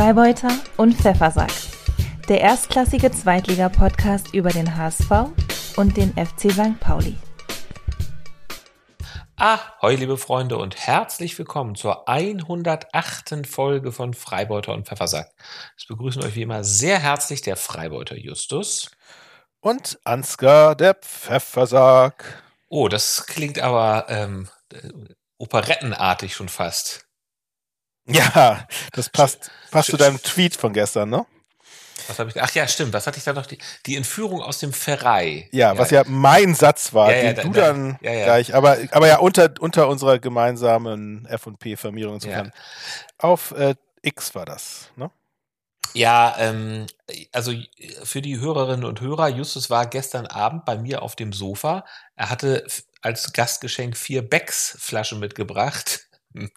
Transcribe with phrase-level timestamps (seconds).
[0.00, 1.52] Freibeuter und Pfeffersack.
[2.26, 5.10] Der erstklassige Zweitliga-Podcast über den HSV
[5.76, 6.80] und den FC St.
[6.80, 7.18] Pauli.
[9.36, 13.46] Ahoi, liebe Freunde, und herzlich willkommen zur 108.
[13.46, 15.34] Folge von Freibeuter und Pfeffersack.
[15.76, 18.90] Es begrüßen euch wie immer sehr herzlich der Freibeuter Justus.
[19.60, 22.42] Und Ansgar, der Pfeffersack.
[22.70, 24.48] Oh, das klingt aber ähm,
[25.36, 27.09] operettenartig schon fast.
[28.12, 31.26] Ja, das passt, passt zu deinem Tweet von gestern, ne?
[32.08, 32.42] Was habe ich?
[32.42, 32.92] Ach ja, stimmt.
[32.92, 33.46] Was hatte ich da noch?
[33.46, 35.48] Die, die Entführung aus dem Pfarrei.
[35.52, 38.78] Ja, ja, was ja mein Satz war, Ja, ja, den du da- dann gleich, aber,
[38.90, 42.50] aber ja unter, unter unserer gemeinsamen F&P-Firmierung insofern.
[43.18, 45.10] Auf äh, X war das, ne?
[45.92, 46.86] Ja, ähm,
[47.32, 47.52] also
[48.04, 51.84] für die Hörerinnen und Hörer, Justus war gestern Abend bei mir auf dem Sofa.
[52.16, 52.64] Er hatte
[53.02, 56.06] als Gastgeschenk vier Becks-Flaschen mitgebracht.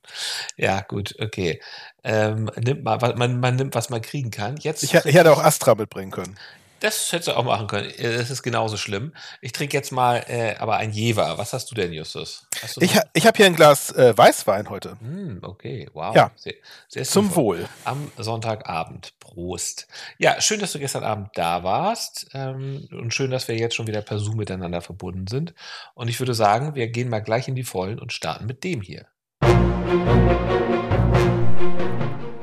[0.58, 1.62] Ja, gut, okay.
[2.04, 4.58] Ähm, nimmt mal, was- man, man nimmt, was man kriegen kann.
[4.58, 6.38] Jetzt, Ich, ich hätte auch Astra mitbringen können.
[6.80, 7.90] das hättest du auch machen können.
[7.92, 9.14] Äh, Das ist genauso schlimm.
[9.42, 11.38] Ich trinke jetzt mal äh, aber ein Jever.
[11.38, 12.46] Was hast du denn, Justus?
[12.76, 14.98] Du Ich, ha- ich habe hier ein Glas äh, Weißwein heute.
[15.00, 16.14] Hm, okay, wow.
[16.14, 16.32] Ja.
[16.36, 16.56] Sehr,
[16.90, 17.60] sehr Zum sinnvoll.
[17.60, 17.70] Wohl.
[17.86, 19.14] Am Sonntagabend.
[19.20, 19.88] Prost.
[20.18, 22.28] Ja, schön, dass du gestern Abend da warst.
[22.34, 25.54] Ähm, und schön, dass wir jetzt schon wieder per Zoom miteinander verbunden sind.
[25.96, 28.82] Und ich würde sagen, wir gehen mal gleich in die Vollen und starten mit dem
[28.82, 29.06] hier.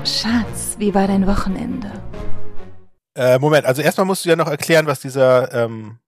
[0.04, 1.90] Schatz, wie war dein Wochenende?
[3.14, 5.98] Äh, Moment, also erstmal musst du ja noch erklären, was dieser, ähm,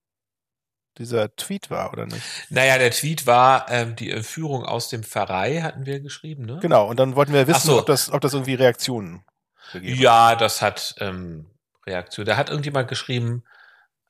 [0.98, 2.22] dieser Tweet war, oder nicht?
[2.50, 6.58] Naja, der Tweet war ähm, die Entführung aus dem Pfarrei, hatten wir geschrieben, ne?
[6.62, 7.78] Genau, und dann wollten wir wissen, so.
[7.78, 9.24] ob, das, ob das irgendwie Reaktionen
[9.72, 10.02] gegeben hat.
[10.02, 11.50] Ja, das hat ähm,
[11.86, 12.26] Reaktion.
[12.26, 13.44] Da hat irgendjemand geschrieben,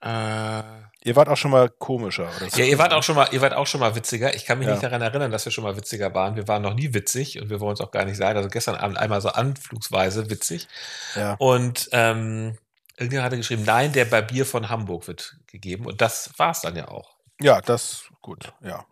[0.02, 0.62] äh,
[1.04, 2.60] Ihr wart auch schon mal komischer, oder so.
[2.60, 4.36] Ja, ihr wart auch schon mal, ihr wart auch schon mal witziger.
[4.36, 4.74] Ich kann mich Ja.
[4.74, 6.36] nicht daran erinnern, dass wir schon mal witziger waren.
[6.36, 8.36] Wir waren noch nie witzig und wir wollen es auch gar nicht sein.
[8.36, 10.68] Also gestern Abend einmal so anflugsweise witzig.
[11.16, 11.34] Ja.
[11.40, 12.56] Und ähm,
[12.96, 15.86] irgendjemand hatte geschrieben, nein, der Barbier von Hamburg wird gegeben.
[15.86, 17.16] Und das war's dann ja auch.
[17.40, 18.86] Ja, das gut, ja.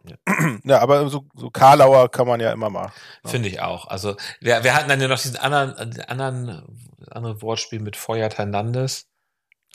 [0.65, 2.91] Ja, aber so, so Karlauer kann man ja immer mal.
[3.23, 3.31] Ja.
[3.31, 3.87] Finde ich auch.
[3.87, 6.65] Also wir, wir hatten dann ja noch diesen anderen, anderen,
[7.09, 9.07] andere Wortspiel mit Feuert Hernandez.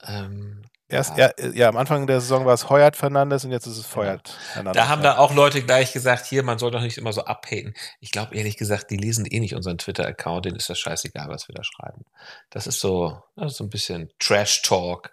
[0.05, 1.31] Ähm, Erst, ja.
[1.39, 4.37] ja, ja, am Anfang der Saison war es Heuert Fernandes und jetzt ist es Feuert
[4.53, 4.83] Hernandez.
[4.83, 7.73] Da haben dann auch Leute gleich gesagt, hier, man soll doch nicht immer so abhaten.
[7.99, 11.47] Ich glaube ehrlich gesagt, die lesen eh nicht unseren Twitter-Account, denen ist das scheißegal, was
[11.47, 12.05] wir da schreiben.
[12.51, 15.11] Das ist so, das ist so ein bisschen Trash-Talk.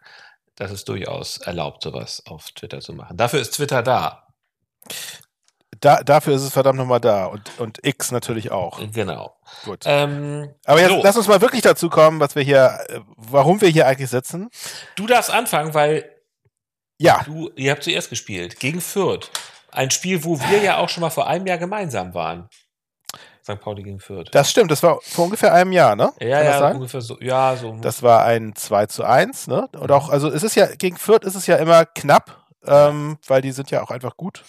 [0.56, 3.16] Das ist durchaus erlaubt, sowas auf Twitter zu machen.
[3.16, 4.26] Dafür ist Twitter da.
[5.82, 8.80] Da, dafür ist es verdammt nochmal da und, und X natürlich auch.
[8.92, 9.36] Genau.
[9.64, 9.80] Gut.
[9.84, 11.00] Ähm, Aber jetzt so.
[11.02, 12.78] lass uns mal wirklich dazu kommen, was wir hier,
[13.16, 14.48] warum wir hier eigentlich sitzen.
[14.96, 16.08] du darfst anfangen, weil
[16.98, 18.58] Ja, du, ihr habt zuerst gespielt.
[18.60, 19.30] Gegen Fürth.
[19.72, 22.48] Ein Spiel, wo wir ja auch schon mal vor einem Jahr gemeinsam waren.
[23.42, 23.60] St.
[23.60, 24.28] Pauli gegen Fürth.
[24.30, 24.70] das stimmt.
[24.70, 26.12] Das war vor ungefähr einem Jahr, ne?
[26.20, 27.18] ja, ja, ungefähr so.
[27.20, 27.76] Ja, so.
[27.80, 29.68] Das war ein 2 zu 1, ne?
[29.72, 33.42] Und auch, also es ist ja, gegen Fürth ist es ja immer knapp, ähm, weil
[33.42, 34.44] die sind ja auch einfach gut.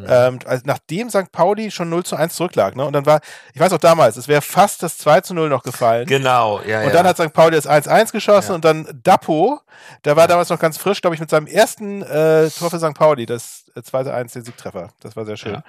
[0.00, 0.06] Mhm.
[0.08, 1.30] Ähm, also nachdem St.
[1.32, 2.84] Pauli schon 0 zu 1 zurücklag, ne?
[2.84, 3.20] Und dann war,
[3.54, 6.06] ich weiß auch damals, es wäre fast das 2 zu 0 noch gefallen.
[6.06, 6.90] genau, ja, Und ja.
[6.92, 7.32] dann hat St.
[7.32, 8.54] Pauli das 1-1 geschossen Ja.
[8.56, 9.60] und dann Dapo,
[10.04, 10.28] der war Ja.
[10.28, 12.94] damals noch ganz frisch, glaube ich, mit seinem ersten äh, Tor für St.
[12.94, 14.90] Pauli, das äh, 2-1, den Siegtreffer.
[15.00, 15.62] Das war sehr schön.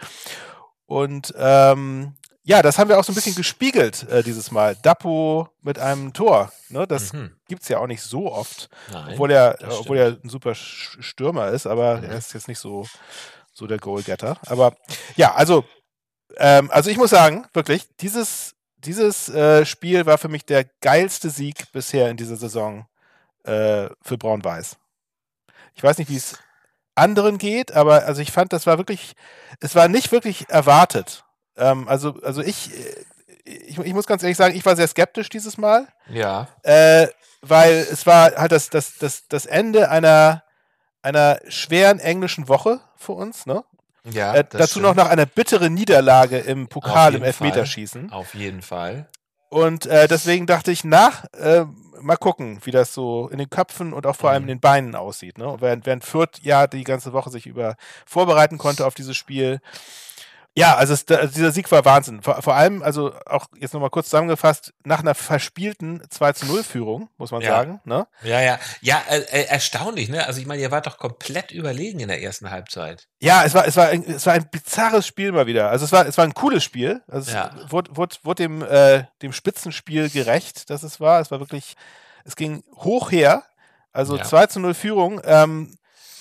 [0.86, 4.76] Und ähm, ja, das haben wir auch so ein bisschen gespiegelt äh, dieses Mal.
[4.82, 6.52] Dapo mit einem Tor.
[6.70, 6.88] Ne?
[6.88, 7.36] Das Mhm.
[7.48, 8.70] gibt's ja auch nicht so oft.
[8.92, 12.06] Nein, Obwohl er, obwohl er ein super Stürmer ist, aber Mhm.
[12.06, 12.88] er ist jetzt nicht so,
[13.60, 14.38] so der Goalgetter.
[14.48, 14.76] Aber
[15.16, 15.66] ja, also,
[16.38, 21.30] ähm, also ich muss sagen, wirklich, dieses, dieses äh, Spiel war für mich der geilste
[21.30, 22.88] Sieg bisher in dieser Saison
[23.44, 24.78] äh, für Braun-Weiß.
[25.76, 26.40] Ich weiß nicht, wie es
[26.96, 29.14] anderen geht, aber also ich fand, das war wirklich,
[29.60, 31.24] es war nicht wirklich erwartet.
[31.56, 33.06] Ähm, also, also ich, äh,
[33.46, 35.88] ich, ich muss ganz ehrlich sagen, ich war sehr skeptisch dieses Mal.
[36.10, 37.08] Ja, Äh,
[37.42, 40.44] weil es war halt das, das, das, das Ende einer,
[41.02, 43.64] einer schweren englischen Woche für uns, ne?
[44.12, 44.34] ja.
[44.36, 44.98] äh, dazu noch stimmt.
[44.98, 48.12] nach einer bitteren Niederlage im Pokal im Elfmeterschießen.
[48.12, 49.08] Auf jeden Fall.
[49.50, 51.66] Und äh, deswegen dachte ich, nach, äh,
[52.02, 54.50] mal gucken, wie das so in den Köpfen und auch vor allem Mhm.
[54.50, 55.38] in den Beinen aussieht.
[55.38, 55.48] Ne?
[55.48, 57.76] Und während, während Fürth ja die ganze Woche sich über
[58.06, 59.60] vorbereiten konnte auf dieses Spiel.
[60.56, 62.22] Ja, also, es, also dieser Sieg war Wahnsinn.
[62.22, 66.64] Vor, vor allem, also auch jetzt nochmal kurz zusammengefasst, nach einer verspielten 2 zu 0
[66.64, 67.50] Führung, muss man Ja.
[67.52, 67.80] sagen.
[67.86, 68.08] Ne?
[68.24, 68.60] Ja, ja.
[68.82, 70.26] Ja, äh, äh, erstaunlich, ne?
[70.26, 73.08] Also ich meine, ihr wart doch komplett überlegen in der ersten Halbzeit.
[73.20, 75.70] Ja, es war, es war, ein, es war ein bizarres Spiel mal wieder.
[75.70, 77.02] Also es war, es war ein cooles Spiel.
[77.08, 77.52] Also Ja.
[77.64, 81.22] es wurde, wurde, wurde dem, äh, dem Spitzenspiel gerecht, dass es war.
[81.22, 81.76] Es war wirklich,
[82.26, 83.44] es ging hoch her.
[83.94, 84.24] Also Ja.
[84.24, 85.78] 2 zu 0 Führung ähm,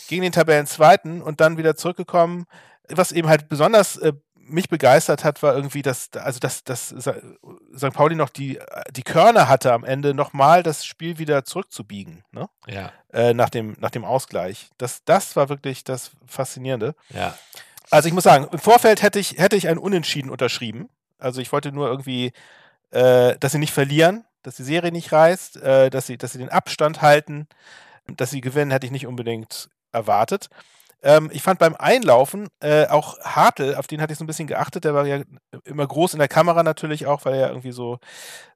[0.06, 2.46] gegen den Tabellenzweiten und dann wieder zurückgekommen.
[2.90, 4.12] Was eben halt besonders äh,
[4.48, 7.92] mich begeistert hat, war irgendwie, dass, also dass, dass St.
[7.92, 8.58] Pauli noch die,
[8.90, 12.48] die Körner hatte am Ende nochmal das Spiel wieder zurückzubiegen, ne?
[12.66, 12.92] Ja.
[13.12, 14.70] Äh, nach, dem, nach dem Ausgleich.
[14.78, 16.94] Das, das war wirklich das Faszinierende.
[17.10, 17.36] Ja.
[17.90, 20.88] Also ich muss sagen, im Vorfeld hätte ich, hätte ich ein Unentschieden unterschrieben.
[21.18, 22.32] Also ich wollte nur irgendwie,
[22.90, 26.38] äh, dass sie nicht verlieren, dass die Serie nicht reißt, äh, dass, sie, dass sie
[26.38, 27.48] den Abstand halten,
[28.06, 30.48] dass sie gewinnen, hätte ich nicht unbedingt erwartet.
[31.02, 34.48] Ähm, ich fand beim Einlaufen äh, auch Hartl, auf den hatte ich so ein bisschen
[34.48, 35.22] geachtet, der war ja
[35.64, 37.98] immer groß in der Kamera natürlich auch, weil er irgendwie so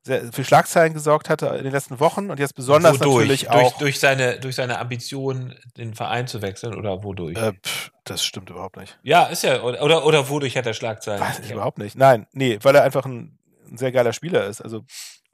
[0.02, 3.20] sehr, für Schlagzeilen gesorgt hatte in den letzten Wochen und jetzt besonders wodurch?
[3.20, 3.78] natürlich durch, auch.
[3.78, 7.36] Durch seine, durch seine Ambition, den Verein zu wechseln oder wodurch?
[7.36, 8.98] Äh, pff, das stimmt überhaupt nicht.
[9.04, 11.20] Ja, ist ja, oder, oder, oder wodurch hat er Schlagzeilen?
[11.20, 11.96] Weiß ich überhaupt nicht.
[11.96, 13.38] Nein, nee, weil er einfach ein,
[13.70, 14.60] ein sehr geiler Spieler ist.
[14.60, 14.84] Also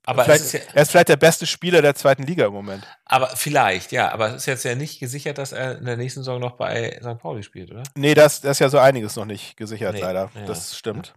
[0.09, 2.85] aber ist ja, er ist vielleicht der beste Spieler der zweiten Liga im Moment.
[3.05, 4.11] Aber vielleicht, ja.
[4.13, 6.99] Aber es ist jetzt ja nicht gesichert, dass er in der nächsten Saison noch bei
[7.01, 7.19] St.
[7.19, 7.83] Pauli spielt, oder?
[7.95, 10.31] Nee, das, das ist ja so einiges noch nicht gesichert, Nee, leider.
[10.35, 10.47] ja.
[10.47, 11.15] Das stimmt.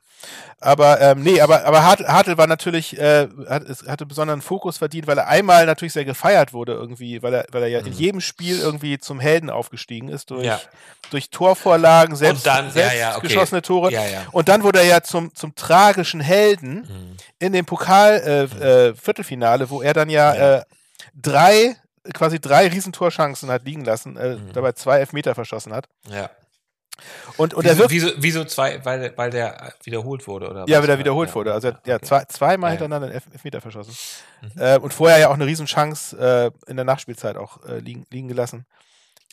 [0.60, 4.78] Aber ähm, nee, aber, aber Hartl, Hartl war natürlich, äh, hat, es hatte besonderen Fokus
[4.78, 7.86] verdient, weil er einmal natürlich sehr gefeiert wurde irgendwie, weil er, weil er ja in
[7.88, 7.92] Mhm.
[7.94, 10.62] jedem Spiel irgendwie zum Helden aufgestiegen ist durch, Ja.
[11.10, 13.28] durch Torvorlagen, selbst, dann- selbst ja, okay.
[13.28, 13.92] geschossene Tore.
[14.32, 17.18] Und dann wurde er ja zum, zum tragischen Helden Mhm.
[17.40, 20.58] in dem Pokal-Viertelfinale, äh, äh, Viertelfinale, wo er dann ja, Ja.
[20.60, 20.64] Äh,
[21.16, 21.76] drei,
[22.14, 24.54] quasi drei Riesentorchancen hat liegen lassen, äh, Mhm.
[24.54, 25.88] dabei zwei Elfmeter verschossen hat.
[26.10, 26.30] Ja.
[27.38, 30.66] Und, und er wieso, wirkt wieso, wieso zwei, weil, weil der wiederholt wurde, oder?
[30.68, 30.84] Ja, was?
[30.84, 31.52] wieder wiederholt wurde.
[31.54, 32.06] Also er hat ja, okay.
[32.06, 32.80] zwei, zweimal Ja, ja.
[32.80, 33.96] hintereinander einen Elf- Elfmeter verschossen.
[34.42, 34.62] Mhm.
[34.62, 38.28] Äh, und vorher ja auch eine Riesenchance äh, in der Nachspielzeit auch äh, liegen, liegen
[38.28, 38.66] gelassen.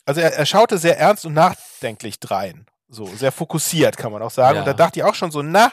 [0.05, 2.65] Also er, er schaute sehr ernst und nachdenklich drein.
[2.87, 4.55] So, sehr fokussiert, kann man auch sagen.
[4.55, 4.61] Ja.
[4.61, 5.71] Und da dachte ich auch schon so, na,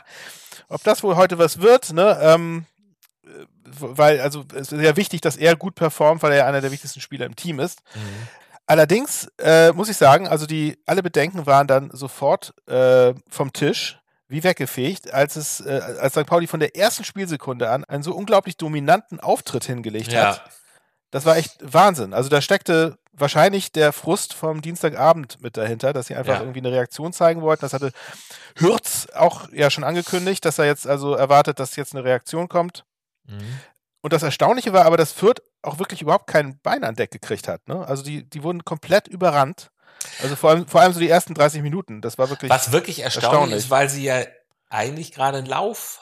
[0.69, 2.19] ob das wohl heute was wird, ne?
[2.20, 2.75] Ähm, äh,
[3.64, 6.70] weil, also es ist ja wichtig, dass er gut performt, weil er ja einer der
[6.73, 7.81] wichtigsten Spieler im Team ist.
[7.94, 8.00] Mhm.
[8.67, 13.99] Allerdings äh, muss ich sagen, also die alle Bedenken waren dann sofort äh, vom Tisch,
[14.28, 16.26] wie weggefegt, als es äh, als St.
[16.26, 20.31] Pauli von der ersten Spielsekunde an einen so unglaublich dominanten Auftritt hingelegt Ja.
[20.31, 20.44] hat.
[21.12, 22.12] Das war echt Wahnsinn.
[22.12, 26.40] Also da steckte wahrscheinlich der Frust vom Dienstagabend mit dahinter, dass sie einfach Ja.
[26.40, 27.61] irgendwie eine Reaktion zeigen wollten.
[27.61, 27.93] Das hatte
[28.56, 32.84] Hürz auch ja schon angekündigt, dass er jetzt also erwartet, dass jetzt eine Reaktion kommt.
[33.26, 33.61] Mhm.
[34.02, 37.49] Und das Erstaunliche war aber, dass Fürth auch wirklich überhaupt kein Bein an Deck gekriegt
[37.49, 37.67] hat.
[37.67, 37.84] Ne?
[37.87, 39.70] Also die, die wurden komplett überrannt.
[40.23, 42.02] Also vor allem, vor allem so die ersten 30 Minuten.
[42.02, 42.50] Das war wirklich.
[42.50, 43.58] Was wirklich erstaunlich, erstaunlich.
[43.58, 44.23] ist, weil sie ja
[44.70, 46.00] eigentlich gerade einen Lauf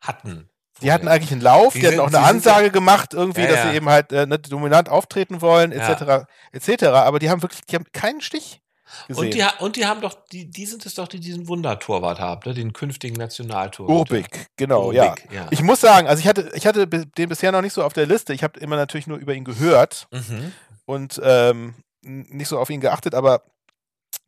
[0.00, 0.48] hatten.
[0.82, 3.48] Die hatten eigentlich einen Lauf, Die die, hatten sind- auch eine Ansage gemacht, irgendwie, Ja,
[3.48, 3.70] dass ja.
[3.70, 5.90] sie eben halt äh, ne, dominant auftreten wollen, Ja.
[5.92, 6.26] etc.
[6.52, 6.84] etc.
[6.84, 8.60] Aber die haben wirklich, die haben keinen Stich
[9.08, 9.24] gesehen.
[9.24, 12.40] Und die, und die haben doch, die, die sind es doch, die diesen Wundertorwart haben,
[12.44, 12.54] ne?
[12.54, 14.10] den künftigen Nationaltorwart.
[14.10, 15.10] Urbig, genau, ja.
[15.10, 15.46] Urbig, ja.
[15.50, 18.06] Ich muss sagen, also ich hatte, ich hatte den bisher noch nicht so auf der
[18.06, 18.32] Liste.
[18.32, 20.52] Ich habe immer natürlich nur über ihn gehört Mhm.
[20.86, 23.42] und ähm, nicht so auf ihn geachtet, aber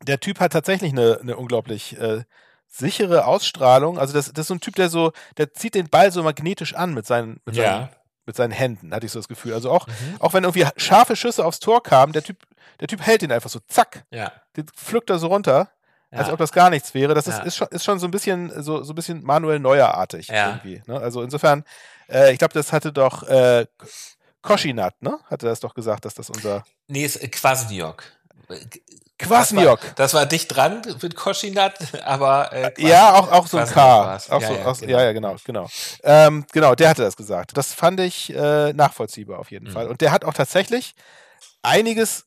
[0.03, 2.23] der Typ hat tatsächlich eine, eine unglaublich äh,
[2.67, 3.97] sichere Ausstrahlung.
[3.99, 6.73] Also das, das ist so ein Typ, der so, der zieht den Ball so magnetisch
[6.73, 7.89] an mit seinen, mit seinen, Ja.
[8.25, 9.53] Mit seinen Händen, hatte ich so das Gefühl.
[9.53, 9.93] Also auch, Mhm.
[10.19, 12.37] auch wenn irgendwie scharfe Schüsse aufs Tor kamen, der Typ,
[12.79, 14.31] der Typ hält den einfach so, zack, Ja.
[14.57, 15.69] den pflückt er so runter,
[16.11, 16.33] als Ja.
[16.33, 17.13] ob das gar nichts wäre.
[17.15, 17.43] Das ist, Ja.
[17.43, 20.49] ist, schon, ist schon so ein bisschen, so, so ein bisschen Manuel Neuerartig Ja.
[20.49, 20.81] irgendwie.
[20.85, 20.99] Ne?
[20.99, 21.63] Also insofern,
[22.09, 23.65] äh, ich glaube, das hatte doch äh,
[24.41, 25.19] Koschinat, ne?
[25.29, 27.29] Hatte das doch gesagt, dass das unser Nee, ist äh,
[29.19, 29.79] Kwasniok.
[29.79, 33.67] Das war, das war dicht dran mit Koschinat, aber äh, Ja, auch, auch so ein
[33.67, 34.15] K.
[34.29, 34.91] Auch Ja, so, ja, auch, genau.
[34.91, 35.69] ja, ja, genau, genau.
[36.03, 37.55] Ähm, genau, der hatte das gesagt.
[37.55, 39.71] Das fand ich äh, nachvollziehbar auf jeden Mhm.
[39.71, 39.87] Fall.
[39.87, 40.95] Und der hat auch tatsächlich
[41.61, 42.25] einiges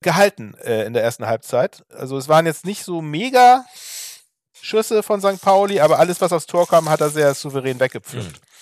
[0.00, 1.84] gehalten äh, in der ersten Halbzeit.
[1.94, 3.64] Also es waren jetzt nicht so mega
[4.60, 5.40] Schüsse von St.
[5.42, 8.32] Pauli, aber alles, was aufs Tor kam, hat er sehr souverän weggepflückt.
[8.32, 8.53] Mhm.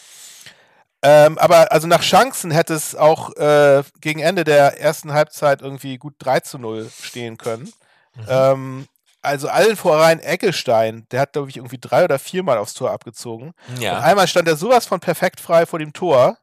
[1.03, 5.99] Ähm, aber also nach Chancen hätte es auch äh, gegen Ende der ersten Halbzeit irgendwie
[5.99, 7.73] gut 3 zu 0 stehen können.
[8.15, 8.25] Mhm.
[8.29, 8.89] Ähm,
[9.21, 13.53] also allen vorein Eggestein, der hat, glaube ich, irgendwie drei oder viermal aufs Tor abgezogen.
[13.69, 14.01] Und ja.
[14.01, 16.39] einmal stand er sowas von perfekt frei vor dem Tor,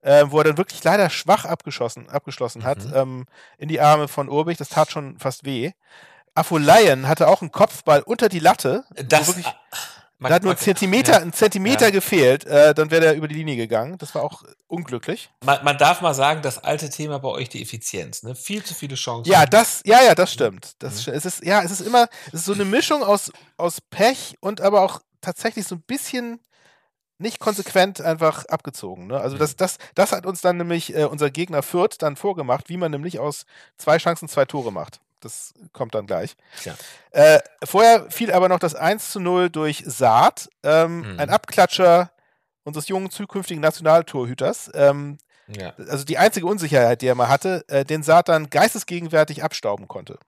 [0.00, 2.92] äh, wo er dann wirklich leider schwach abgeschossen, abgeschlossen hat, Mhm.
[2.94, 3.26] ähm,
[3.58, 4.56] in die Arme von Urbich.
[4.56, 5.72] Das tat schon fast weh.
[6.34, 8.84] Afolayan hatte auch einen Kopfball unter die Latte.
[9.04, 9.46] Das, wirklich,
[10.22, 11.18] man- da hat nur ein Zentimeter, ja.
[11.18, 11.90] ein Zentimeter Ja.
[11.90, 13.98] gefehlt, äh, dann wäre er über die Linie gegangen.
[13.98, 15.30] Das war auch unglücklich.
[15.44, 18.22] Man, man darf mal sagen, das alte Thema bei euch, die Effizienz.
[18.22, 18.34] Ne?
[18.34, 19.30] Viel zu viele Chancen.
[19.30, 20.72] Ja, das, ja, ja, das stimmt.
[20.78, 21.12] Das, Mhm.
[21.14, 24.60] es ist, ja, es ist immer, es ist so eine Mischung aus, aus Pech und
[24.60, 26.40] aber auch tatsächlich so ein bisschen
[27.18, 29.06] nicht konsequent einfach abgezogen.
[29.06, 29.20] Ne?
[29.20, 32.76] Also das, das, das hat uns dann nämlich äh, unser Gegner Fürth dann vorgemacht, wie
[32.76, 33.44] man nämlich aus
[33.76, 35.00] zwei Chancen zwei Tore macht.
[35.24, 36.36] Das kommt dann gleich.
[36.64, 36.74] Ja.
[37.10, 41.20] Äh, vorher fiel aber noch das 1 zu 0 durch Saat, ähm, Mhm.
[41.20, 42.10] ein Abklatscher
[42.64, 44.70] unseres jungen zukünftigen Nationaltorhüters.
[44.74, 45.72] Ähm, ja.
[45.88, 50.18] also die einzige Unsicherheit, die er mal hatte, äh, den Saat dann geistesgegenwärtig abstauben konnte.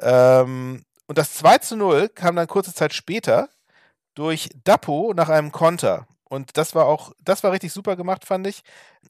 [0.00, 3.48] Ähm, und das 2 zu 0 kam dann kurze Zeit später
[4.14, 6.06] durch Dapo nach einem Konter.
[6.28, 8.62] Und das war auch, das war richtig super gemacht, fand ich.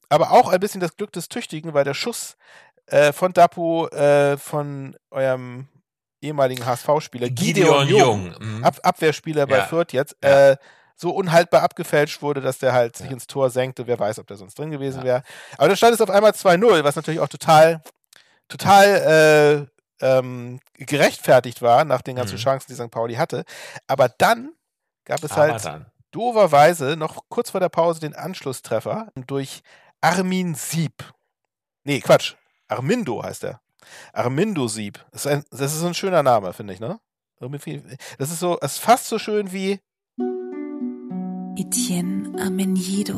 [0.09, 2.37] Aber auch ein bisschen das Glück des Tüchtigen, weil der Schuss
[2.87, 5.67] äh, von Dapo äh, von eurem
[6.21, 8.63] ehemaligen HSV-Spieler Gideon, Gideon Jung, Mhm.
[8.63, 9.65] Ab Abwehrspieler bei Ja.
[9.65, 10.51] Fürth jetzt, Ja.
[10.51, 10.57] äh,
[10.95, 13.85] so unhaltbar abgefälscht wurde, dass der halt sich ins Tor senkte.
[13.85, 15.21] Wer weiß, ob der sonst drin gewesen wäre.
[15.59, 17.83] Aber dann stand es auf einmal 2-0, was natürlich auch total,
[18.47, 19.67] total
[20.01, 22.39] äh, ähm, gerechtfertigt war nach den ganzen Mhm.
[22.41, 22.89] Chancen, die St.
[22.91, 23.43] Pauli hatte.
[23.87, 24.53] Aber dann
[25.05, 25.85] gab es Aber halt dann.
[26.11, 29.61] doverweise noch kurz vor der Pause den Anschlusstreffer durch
[30.01, 30.93] Armin Sieb.
[31.83, 32.33] Nee, Quatsch.
[32.67, 33.61] Armindo heißt er.
[34.13, 35.03] Armindo Sieb.
[35.11, 36.99] Das ist, ein, das ist so ein schöner Name, finde ich, ne?
[38.17, 39.79] Das ist so, es ist fast so schön wie
[41.57, 43.15] Etienne Amenido.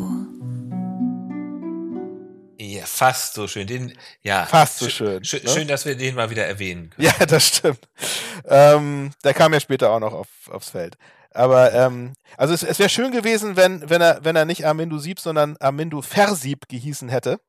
[2.62, 3.66] Ja, fast so schön.
[3.68, 5.50] Den, ja, Fast so schö- schön, schö- ne?
[5.50, 7.08] Schön, dass wir den mal wieder erwähnen können.
[7.08, 7.80] Ja, das stimmt.
[8.46, 10.98] Ähm, der kam ja später auch noch auf, aufs Feld.
[11.32, 14.98] Aber ähm, also es, es wäre schön gewesen, wenn, wenn er, wenn er nicht Armindo
[14.98, 17.40] Sieb, sondern Armindo Versieb gehießen hätte.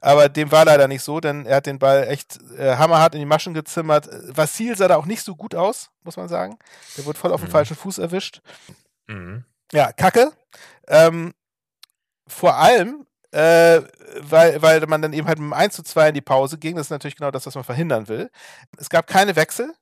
[0.00, 3.20] Aber dem war leider nicht so, denn er hat den Ball echt äh, hammerhart in
[3.20, 4.08] die Maschen gezimmert.
[4.36, 6.58] Vassil sah da auch nicht so gut aus, muss man sagen.
[6.96, 7.52] Der wurde voll auf dem Mhm.
[7.52, 8.40] falschen Fuß erwischt.
[9.06, 9.44] Mhm.
[9.72, 10.32] Ja, Kacke.
[10.88, 11.32] Ähm,
[12.26, 13.82] vor allem, äh,
[14.20, 16.76] weil, weil man dann eben halt mit dem 1 zu 2 in die Pause ging.
[16.76, 18.30] Das ist natürlich genau das, was man verhindern will.
[18.78, 19.72] Es gab keine Wechsel.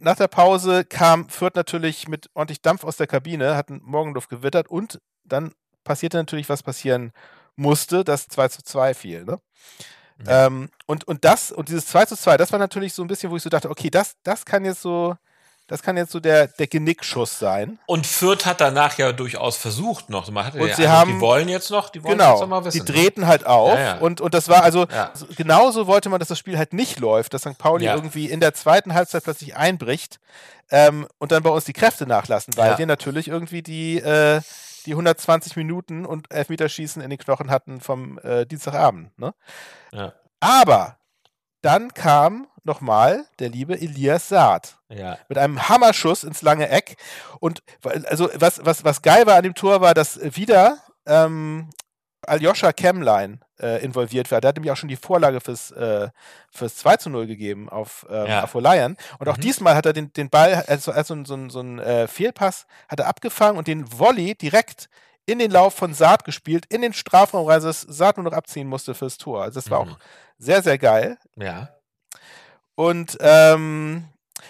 [0.00, 4.28] Nach der Pause kam Fürth natürlich mit ordentlich Dampf aus der Kabine, hat einen Morgenluft
[4.28, 5.52] gewittert und dann
[5.82, 7.10] passierte natürlich, was passieren
[7.58, 9.24] musste, dass 2 zu 2 fiel.
[9.24, 9.38] Ne?
[10.26, 10.46] Ja.
[10.46, 13.30] Ähm, und, und das, und dieses 2 zu 2, das war natürlich so ein bisschen,
[13.30, 15.14] wo ich so dachte, okay, das, das kann jetzt so,
[15.68, 17.78] das kann jetzt so der, der Genickschuss sein.
[17.86, 20.28] Und Fürth hat danach ja durchaus versucht noch.
[20.30, 22.46] Man hatte Und den sie haben- die wollen jetzt noch, die wollen jetzt Genau, noch
[22.48, 22.84] mal wissen.
[22.84, 23.98] die drehten halt auf Ja, ja.
[23.98, 25.10] Und, und das war also, Ja.
[25.14, 27.58] so- genauso wollte man, dass das Spiel halt nicht läuft, dass St.
[27.58, 27.94] Pauli Ja.
[27.94, 30.18] irgendwie in der zweiten Halbzeit plötzlich einbricht
[30.70, 32.78] ähm, und dann bei uns die Kräfte nachlassen, weil Ja.
[32.78, 34.40] wir natürlich irgendwie die, äh,
[34.88, 39.16] die 120 Minuten und Elfmeterschießen in den Knochen hatten vom äh, Dienstagabend.
[39.18, 39.34] Ne?
[39.92, 40.14] Ja.
[40.40, 40.96] Aber
[41.60, 45.18] dann kam nochmal der liebe Elias Saad Ja.
[45.28, 46.96] mit einem Hammerschuss ins lange Eck.
[47.40, 47.62] Und
[48.06, 51.68] also was, was, was geil war an dem Tor, war, dass wieder ähm,
[52.28, 54.40] Aljoscha Kemlein äh, involviert war.
[54.40, 56.08] Der hat nämlich auch schon die Vorlage fürs, äh,
[56.50, 58.44] fürs 2 zu 0 gegeben auf ähm, Ja.
[58.44, 58.96] Afolayan.
[59.18, 59.40] Und auch Mhm.
[59.42, 63.00] diesmal hat er den, den Ball, also, also so, ein- so ein äh, Fehlpass, hat
[63.00, 64.88] er abgefangen und den Volley direkt
[65.26, 68.66] in den Lauf von Saad gespielt, in den Strafraum rein, dass Saad nur noch abziehen
[68.68, 69.42] musste fürs Tor.
[69.42, 69.92] Also das war Mhm.
[69.92, 69.98] auch
[70.38, 71.18] sehr, sehr geil.
[71.36, 71.68] Ja.
[72.74, 74.04] Und ähm,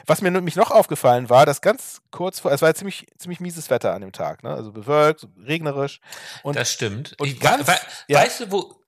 [0.06, 3.40] was mir nämlich noch aufgefallen war, dass ganz kurz vor, es war ja ziemlich, ziemlich
[3.40, 4.50] mieses Wetter an dem Tag, ne?
[4.50, 6.00] also bewölkt, regnerisch.
[6.42, 7.14] Und das stimmt.
[7.20, 7.76] und ich, ganz- we, we,
[8.08, 8.20] ja.
[8.20, 8.82] Weißt du, wo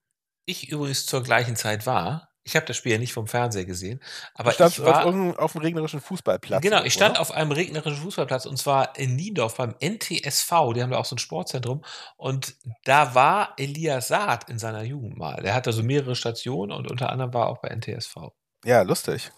[0.46, 2.26] ich übrigens zur gleichen Zeit war?
[2.42, 4.02] Ich habe das Spiel ja nicht vom Fernseher gesehen,
[4.34, 6.62] aber stand ich auf, war irgendeinem- auf einem regnerischen Fußballplatz.
[6.62, 7.20] Genau, ich stand oder?
[7.20, 11.14] auf einem regnerischen Fußballplatz und zwar in Niendorf beim NTSV, die haben da auch so
[11.16, 11.84] ein Sportzentrum
[12.16, 15.42] und da war Elias Saad in seiner Jugend mal.
[15.42, 18.16] Der hatte so mehrere Stationen und unter anderem war auch bei NTSV.
[18.64, 19.30] Ja, lustig.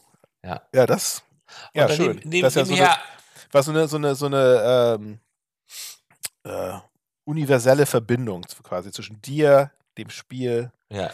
[0.45, 0.63] Ja.
[0.73, 1.23] Ja, das.
[1.75, 2.21] Ja, dann schön.
[2.25, 2.97] neben- das ist ja so eine,
[3.53, 5.19] war so eine, so eine, so eine ähm,
[6.45, 6.79] äh,
[7.25, 11.11] universelle Verbindung quasi zwischen dir, dem Spiel, ja,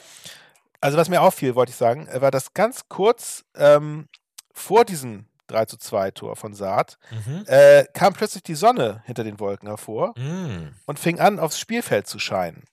[0.81, 4.09] Also was mir auffiel, wollte ich sagen, war das ganz kurz ähm,
[4.53, 7.45] vor diesem 3 zu 2 Tor von Saad, mhm.
[7.47, 10.75] äh, kam plötzlich die Sonne hinter den Wolken hervor Mm.
[10.87, 12.65] und fing an, aufs Spielfeld zu scheinen.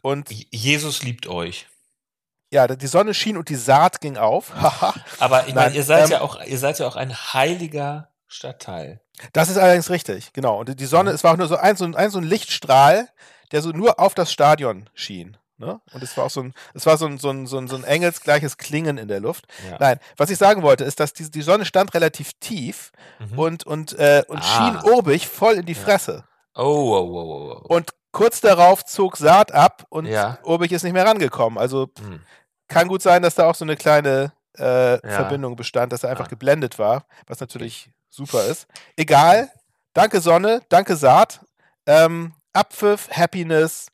[0.00, 1.66] Und Je- Jesus liebt euch.
[2.50, 4.52] Ja, die Sonne schien und die Saat ging auf.
[5.18, 9.00] Aber ich meine, ihr seid ähm, ja auch, ihr seid ja auch ein heiliger Stadtteil.
[9.32, 10.58] das ist allerdings richtig, genau.
[10.60, 11.14] Und die Sonne, Mhm.
[11.16, 13.08] es war auch nur so ein, so ein, ein, so ein Lichtstrahl,
[13.52, 15.36] der so nur auf das Stadion schien.
[15.60, 15.80] Ne?
[15.92, 17.74] Und es war auch so ein, es war so ein, so ein, so ein, so
[17.74, 19.46] ein engelsgleiches Klingen in der Luft.
[19.68, 19.76] Ja.
[19.80, 23.38] Nein, was ich sagen wollte, ist, dass die, die Sonne stand relativ tief Mhm.
[23.38, 24.42] und, und, äh, und Ah.
[24.82, 25.74] schien urbig voll in die.
[25.74, 26.22] Fresse.
[26.54, 27.74] oh, oh, oh, oh, oh.
[27.74, 30.38] Und kurz darauf zog Saat ab und Ja.
[30.44, 31.58] urbig ist nicht mehr rangekommen.
[31.58, 32.20] Also Hm.
[32.68, 35.00] kann gut sein, dass da auch so eine kleine äh, Ja.
[35.14, 36.30] Verbindung bestand, dass er einfach Ah.
[36.30, 38.66] geblendet war, was natürlich super ist.
[38.96, 39.50] Egal.
[39.92, 41.40] Danke Sonne, danke Saat.
[41.86, 43.86] Ähm, Abpfiff, Happiness,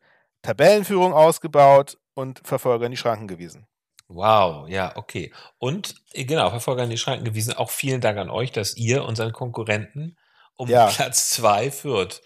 [0.43, 3.67] Tabellenführung ausgebaut und Verfolger in die Schranken gewiesen.
[4.09, 5.33] Wow, ja, okay.
[5.59, 7.53] Und äh, genau, Verfolger in die Schranken gewiesen.
[7.55, 10.17] Auch vielen Dank an euch, dass ihr unseren Konkurrenten
[10.57, 10.87] um Ja.
[10.87, 12.23] Platz zwei führt.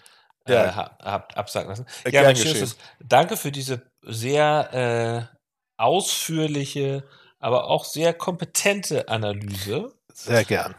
[0.48, 0.76] Äh, Ja.
[0.76, 1.86] ha- habt absagen lassen.
[2.04, 2.30] Äh, Ja.
[2.30, 5.36] Justus, danke für diese sehr äh,
[5.76, 7.04] ausführliche,
[7.38, 9.92] aber auch sehr kompetente Analyse.
[10.12, 10.74] Sehr gern.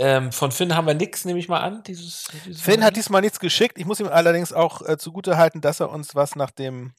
[0.00, 1.82] Ähm, von Finn haben wir nichts, nehme ich mal an.
[1.82, 2.86] Dieses, dieses Finn Mal.
[2.86, 3.78] hat diesmal nichts geschickt.
[3.78, 6.92] Ich muss ihm allerdings auch äh, zugutehalten, dass er uns was nach dem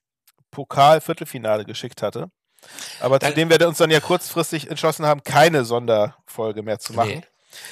[0.51, 2.29] Pokal-Viertelfinale geschickt hatte.
[2.99, 6.91] Aber Dann- zu dem wir uns dann ja kurzfristig entschlossen haben, keine Sonderfolge mehr zu
[6.93, 7.09] machen.
[7.09, 7.23] Nee.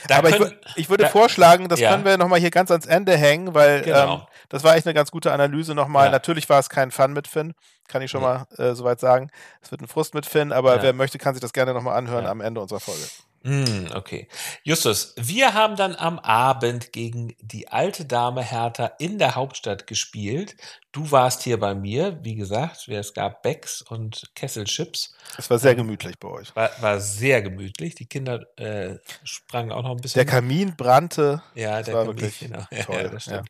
[0.08, 1.92] Da Aber können, ich, ich, würde da, vorschlagen, das ja.
[1.92, 4.14] können wir nochmal hier ganz ans Ende hängen, weil genau.
[4.16, 6.06] ähm, das war echt eine ganz gute Analyse nochmal.
[6.06, 6.12] Ja.
[6.12, 7.54] Natürlich war es kein Fun mit Finn,
[7.88, 8.46] kann ich schon ja.
[8.58, 9.30] mal äh, soweit sagen.
[9.62, 12.26] Es wird ein Frust mit Finn, aber wer möchte, kann sich das gerne nochmal anhören
[12.26, 13.04] am Ende unserer Folge.
[13.48, 14.28] Hm, okay.
[14.64, 20.58] Justus, wir haben dann am Abend gegen die alte Dame Hertha in der Hauptstadt gespielt.
[20.92, 25.16] Du warst hier bei mir, wie gesagt, es gab Becks und Kesselchips.
[25.38, 26.54] Es war sehr ähm, gemütlich bei euch.
[26.58, 27.96] War, war sehr gemütlich.
[27.96, 30.20] Die Kinder äh, sprangen auch noch ein bisschen.
[30.20, 31.42] Der Kamin brannte.
[31.56, 32.66] Ja, der war Kamin, wirklich genau.
[32.84, 33.18] toll.
[33.28, 33.44] Ja, ja.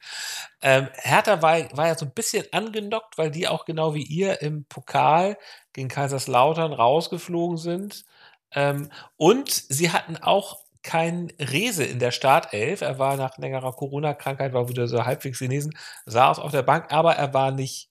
[0.61, 4.43] Ähm, Hertha war, war ja so ein bisschen angenockt, weil die auch genau wie ihr
[4.43, 5.39] im Pokal
[5.73, 8.05] gegen Kaiserslautern rausgeflogen sind.
[8.53, 12.81] Ähm, und sie hatten auch keinen Rese in der Startelf.
[12.81, 17.15] Er war nach längerer Corona-Krankheit, war wieder so halbwegs genesen, saß auf der Bank, aber
[17.15, 17.89] er war nicht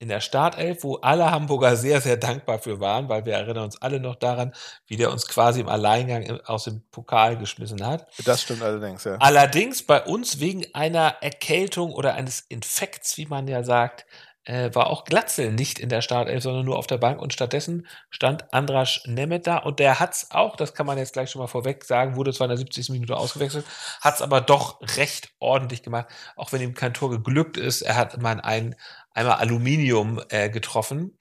[0.00, 3.82] in der Startelf, wo alle Hamburger sehr, sehr dankbar für waren, weil wir erinnern uns
[3.82, 4.54] alle noch daran,
[4.86, 8.06] wie der uns quasi im Alleingang aus dem Pokal geschmissen hat.
[8.24, 9.16] Das stimmt allerdings, ja.
[9.18, 14.06] Allerdings bei uns wegen einer Erkältung oder eines Infekts, wie man ja sagt,
[14.44, 17.86] äh, war auch Glatzel nicht in der Startelf, sondern nur auf der Bank und stattdessen
[18.10, 21.40] stand Andras Nemeth da und der hat es auch, das kann man jetzt gleich schon
[21.40, 22.90] mal vorweg sagen, wurde zwar in der 70.
[22.90, 23.66] Minute ausgewechselt,
[24.00, 26.06] hat es aber doch recht ordentlich gemacht,
[26.36, 27.82] auch wenn ihm kein Tor geglückt ist.
[27.82, 28.76] Er hat mal ein,
[29.12, 31.18] einmal Aluminium äh, getroffen.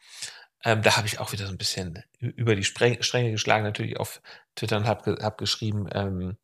[0.64, 2.98] Ähm, da habe ich auch wieder so ein bisschen über die Stränge
[3.32, 4.22] geschlagen, natürlich auf
[4.56, 6.38] Twitter und habe hab geschrieben, ähm,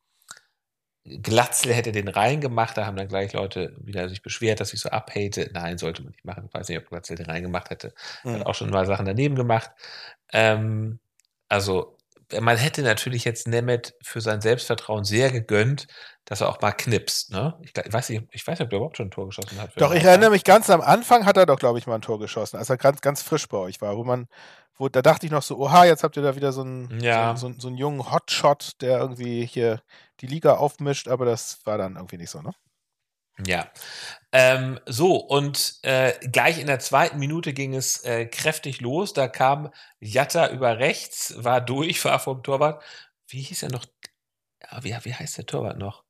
[1.22, 4.88] Glatzel hätte den reingemacht, da haben dann gleich Leute wieder sich beschwert, dass ich so
[4.88, 5.50] abhate.
[5.52, 6.44] Nein, sollte man nicht machen.
[6.48, 7.94] Ich weiß nicht, ob Glatzel den reingemacht hätte.
[8.24, 8.34] Mhm.
[8.34, 9.70] Hat auch schon mal Sachen daneben gemacht.
[10.32, 10.98] Ähm,
[11.48, 11.96] also,
[12.40, 15.86] man hätte natürlich jetzt Nemeth für sein Selbstvertrauen sehr gegönnt,
[16.24, 17.30] dass er auch mal knipst.
[17.30, 17.56] Ne?
[17.62, 19.70] Ich, weiß nicht, ich weiß nicht, ob er überhaupt schon ein Tor geschossen hat.
[19.76, 22.18] Doch, ich erinnere mich ganz am Anfang hat er doch, glaube ich, mal ein Tor
[22.18, 24.26] geschossen, als er ganz, ganz frisch bei euch war, wo man,
[24.76, 27.36] wo, da dachte ich noch so, oha, jetzt habt ihr da wieder so einen, ja.
[27.36, 29.80] so, so, so einen jungen Hotshot, der irgendwie hier
[30.20, 32.52] die Liga aufmischt, aber das war dann irgendwie nicht so, ne?
[33.44, 33.70] Ja.
[34.32, 39.12] Ähm, so, und äh, gleich in der zweiten Minute ging es äh, kräftig los.
[39.12, 42.82] Da kam Jatta über rechts, war durch, war vom Torwart.
[43.28, 43.84] Wie hieß er noch?
[44.62, 46.04] Ja, wie, wie heißt der Torwart noch?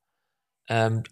[0.68, 1.02] Ähm,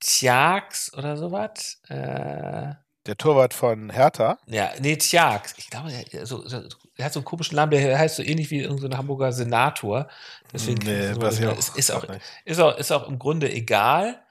[0.00, 1.80] Tjax oder sowas?
[1.88, 2.74] Äh,
[3.06, 4.38] der Torwart von Hertha?
[4.46, 5.54] Ja, nee, Tjax.
[5.56, 6.62] Ich glaube, der, so, so,
[6.98, 10.08] der hat so einen komischen Namen, der heißt so ähnlich wie irgendein so Hamburger Senator.
[10.52, 12.04] Deswegen nee, so, was auch, ist, ist, auch,
[12.44, 14.22] ist, auch, ist auch im Grunde egal.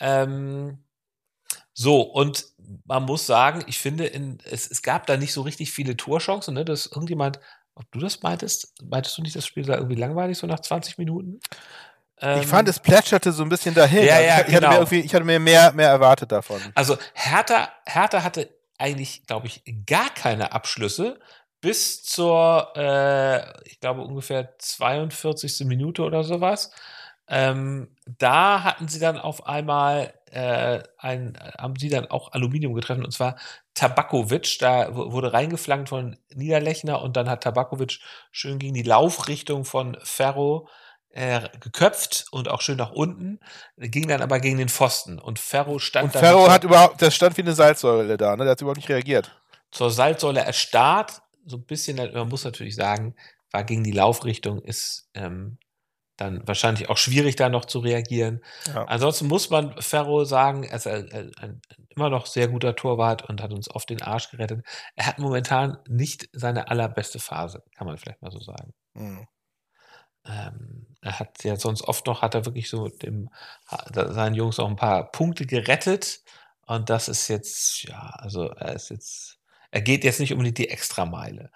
[0.00, 0.78] Ähm,
[1.74, 2.46] so, und
[2.84, 6.54] man muss sagen, ich finde, in, es, es gab da nicht so richtig viele Torchancen,
[6.54, 7.40] ne, dass irgendjemand,
[7.74, 10.98] ob du das meintest, meintest du nicht, das Spiel war irgendwie langweilig, so nach 20
[10.98, 11.40] Minuten?
[12.22, 14.04] Ich fand, es plätscherte so ein bisschen dahin.
[14.04, 14.68] Ja, ja, ich, genau.
[14.68, 16.60] hatte mir ich hatte mir mehr, mehr erwartet davon.
[16.74, 21.18] Also Hertha, Hertha hatte eigentlich, glaube ich, gar keine Abschlüsse
[21.60, 25.66] bis zur, äh, ich glaube, ungefähr 42.
[25.66, 26.72] Minute oder sowas.
[27.28, 33.04] Ähm, da hatten sie dann auf einmal äh, ein, haben sie dann auch Aluminium getroffen
[33.04, 33.36] und zwar
[33.74, 38.00] Tabakovic, da wurde reingeflankt von Niederlechner und dann hat Tabakovic
[38.32, 40.68] schön gegen die Laufrichtung von Ferro
[41.12, 43.38] äh, geköpft und auch schön nach unten,
[43.76, 47.36] ging dann aber gegen den Pfosten und Ferro stand Und Ferro hat überhaupt, das stand
[47.36, 48.44] wie eine Salzsäule da, ne?
[48.44, 49.30] Der hat überhaupt nicht reagiert.
[49.70, 53.14] Zur Salzsäule erstarrt, so ein bisschen, man muss natürlich sagen,
[53.50, 55.58] war gegen die Laufrichtung, ist ähm,
[56.16, 58.42] dann wahrscheinlich auch schwierig, da noch zu reagieren.
[58.68, 58.84] Ja.
[58.84, 63.28] Ansonsten muss man Ferro sagen, er ist ein, ein, ein, immer noch sehr guter Torwart
[63.28, 64.64] und hat uns oft den Arsch gerettet.
[64.94, 68.72] Er hat momentan nicht seine allerbeste Phase, kann man vielleicht mal so sagen.
[68.94, 69.26] Mhm.
[70.26, 73.28] Ähm, er hat ja sonst oft noch, hat er wirklich so dem,
[73.92, 76.22] seinen Jungs auch ein paar Punkte gerettet.
[76.66, 80.68] Und das ist jetzt, ja, also er ist jetzt er geht jetzt nicht unbedingt die
[80.68, 81.50] Extrameile.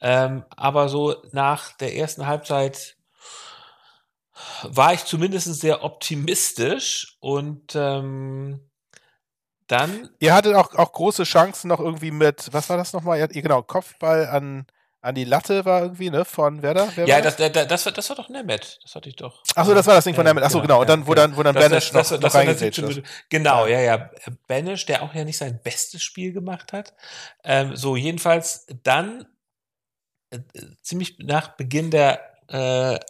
[0.00, 2.96] Ähm, aber so nach der ersten Halbzeit
[4.62, 8.68] war ich zumindest sehr optimistisch und ähm,
[9.68, 10.10] dann.
[10.18, 13.18] Ihr hattet auch, auch große Chancen noch irgendwie mit, was war das nochmal?
[13.18, 14.66] Ihr, genau, Kopfball an
[15.02, 16.88] an die Latte war irgendwie, ne, von Werder?
[16.94, 18.78] Wer ja, das, das, das, war, das war doch Nemeth.
[18.84, 19.42] Das hatte ich doch.
[19.56, 20.44] Achso, das war das Ding von Nemeth.
[20.44, 20.80] Achso, genau.
[20.80, 22.80] Und dann, wo dann, wo dann das, Banish das, noch, das, noch reingesetzt
[23.28, 24.10] Genau, ja, ja.
[24.46, 26.94] Banish, der auch ja nicht sein bestes Spiel gemacht hat.
[27.42, 29.26] Ähm, so, jedenfalls dann,
[30.30, 30.38] äh,
[30.82, 33.00] ziemlich nach Beginn der äh,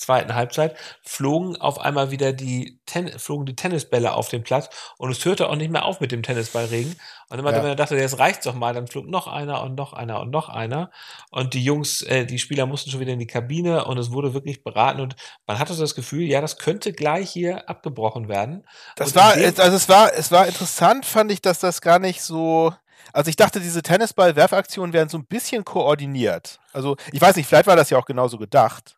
[0.00, 5.10] zweiten Halbzeit flogen auf einmal wieder die, Ten flogen die Tennisbälle auf den Platz und
[5.10, 6.96] es hörte auch nicht mehr auf mit dem Tennisballregen.
[7.28, 7.58] Und immer, ja.
[7.58, 10.30] wenn man dachte, jetzt reicht's doch mal, dann flog noch einer und noch einer und
[10.30, 10.90] noch einer.
[11.30, 14.34] Und die Jungs, äh, die Spieler mussten schon wieder in die Kabine und es wurde
[14.34, 15.14] wirklich beraten und
[15.46, 18.66] man hatte so das Gefühl, ja, das könnte gleich hier abgebrochen werden.
[18.96, 22.22] Das und war, also es war, es war interessant, fand ich, dass das gar nicht
[22.22, 22.72] so,
[23.12, 26.58] also ich dachte, diese Tennisball-Werfaktionen wären so ein bisschen koordiniert.
[26.72, 28.96] Also ich weiß nicht, vielleicht war das ja auch genauso gedacht.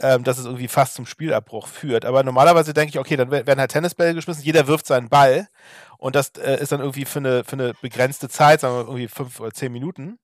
[0.00, 2.04] Ähm, dass es irgendwie fast zum Spielabbruch führt.
[2.04, 5.48] Aber normalerweise denke ich, okay, dann werden halt Tennisbälle geschmissen, jeder wirft seinen Ball
[5.98, 9.08] und das äh, ist dann irgendwie für eine, für eine begrenzte Zeit, sagen wir irgendwie
[9.08, 10.18] fünf oder zehn Minuten.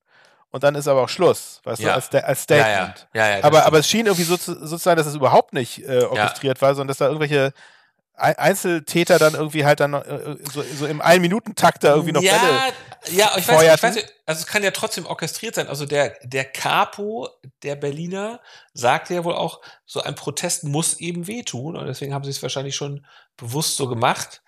[0.50, 1.88] Und dann ist aber auch Schluss, weißt ja.
[1.88, 3.08] du, als, als Statement.
[3.12, 3.44] Ja, ja.
[3.44, 6.04] aber, aber es schien irgendwie so zu, so zu sein, dass es überhaupt nicht äh,
[6.04, 7.52] orchestriert war, sondern dass da irgendwelche
[8.16, 13.16] Einzeltäter dann irgendwie halt dann äh, so, so im Ein-Minuten-Takt da irgendwie noch ja, Bälle
[13.16, 15.66] Ja, ich weiß, ich weiß nicht, also es kann ja trotzdem orchestriert sein.
[15.66, 17.28] Also der, der Capo
[17.62, 18.40] der Berliner
[18.72, 22.42] sagt ja wohl auch, so ein Protest muss eben wehtun und deswegen haben sie es
[22.42, 23.04] wahrscheinlich schon
[23.36, 24.42] bewusst so gemacht.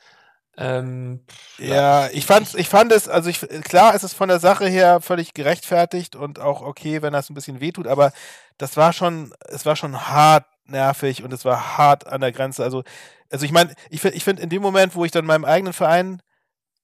[0.58, 1.24] Ähm,
[1.58, 5.00] ja, ich fand, ich fand es, also ich, klar ist es von der Sache her
[5.00, 8.12] völlig gerechtfertigt und auch okay, wenn das ein bisschen wehtut, aber
[8.56, 12.62] das war schon, es war schon hart nervig und es war hart an der Grenze.
[12.64, 12.84] Also,
[13.30, 15.72] also ich meine, ich finde, ich finde in dem Moment, wo ich dann meinem eigenen
[15.72, 16.20] Verein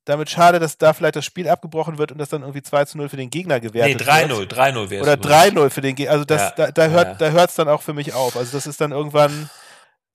[0.05, 2.98] damit schade, dass da vielleicht das Spiel abgebrochen wird und das dann irgendwie 2 zu
[2.98, 6.12] 0 für den Gegner gewertet nee, 3 -0, 3-0 wäre Oder 3-0 für den Gegner.
[6.12, 7.14] Also das, ja, da, da hört ja.
[7.14, 8.37] da hört's dann auch für mich auf.
[8.37, 9.48] Also das ist dann irgendwann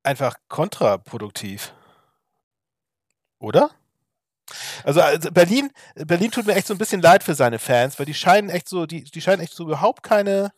[0.03, 1.73] einfach kontraproduktiv.
[3.39, 3.69] Oder?
[4.83, 8.05] Also, also, Berlin, Berlin tut mir echt so ein bisschen leid für seine Fans, weil
[8.05, 10.51] die scheinen echt so, die, die scheinen echt so überhaupt keine,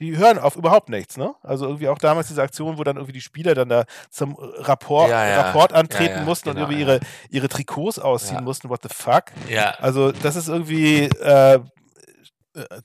[0.00, 1.34] die hören auf überhaupt nichts, ne?
[1.42, 5.10] Also irgendwie auch damals diese Aktion, wo dann irgendwie die Spieler dann da zum Rapport,
[5.10, 5.40] ja, ja.
[5.42, 9.24] Rapport antreten ja, mussten genau, und irgendwie ihre, ihre Trikots ausziehen mussten, what the fuck?
[9.48, 9.74] Ja.
[9.78, 11.60] Also das ist irgendwie, äh, äh,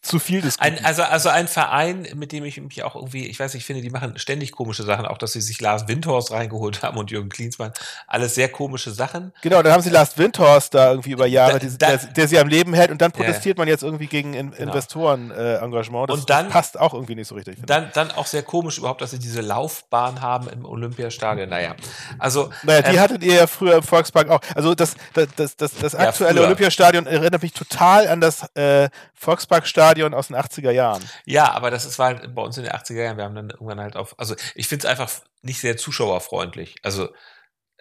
[0.01, 3.39] zu viel des ein, also, also ein Verein, mit dem ich mich auch irgendwie, ich
[3.39, 6.81] weiß, ich finde, die machen ständig komische Sachen, auch dass sie sich Lars Windhorst reingeholt
[6.81, 7.71] haben und Jürgen Klinsmann.
[8.07, 9.31] Alles sehr komische Sachen.
[9.43, 12.39] Genau, dann haben sie Lars Windhorst da irgendwie über Jahre, da, die, der, der, sie
[12.39, 13.61] am Leben hält und dann protestiert ja.
[13.61, 14.63] man jetzt irgendwie gegen in, genau.
[14.63, 16.09] Investoren-Engagement.
[16.09, 17.57] Äh, und dann, das passt auch irgendwie nicht so richtig.
[17.63, 21.47] Dann, dann auch sehr komisch überhaupt, dass sie diese Laufbahn haben im Olympiastadion.
[21.47, 21.75] Naja,
[22.17, 22.49] also.
[22.63, 24.41] Naja, die ähm, hattet ihr ja früher im Volkspark auch.
[24.55, 28.89] Also das, das, das, das, das aktuelle ja, Olympiastadion erinnert mich total an das äh,
[29.19, 31.03] Volksparkstadion aus den 80er Jahren.
[31.25, 33.17] Ja, aber das ist, war halt bei uns in den 80er Jahren.
[33.17, 36.77] Wir haben dann irgendwann halt auf, also ich finde es einfach nicht sehr zuschauerfreundlich.
[36.83, 37.09] Also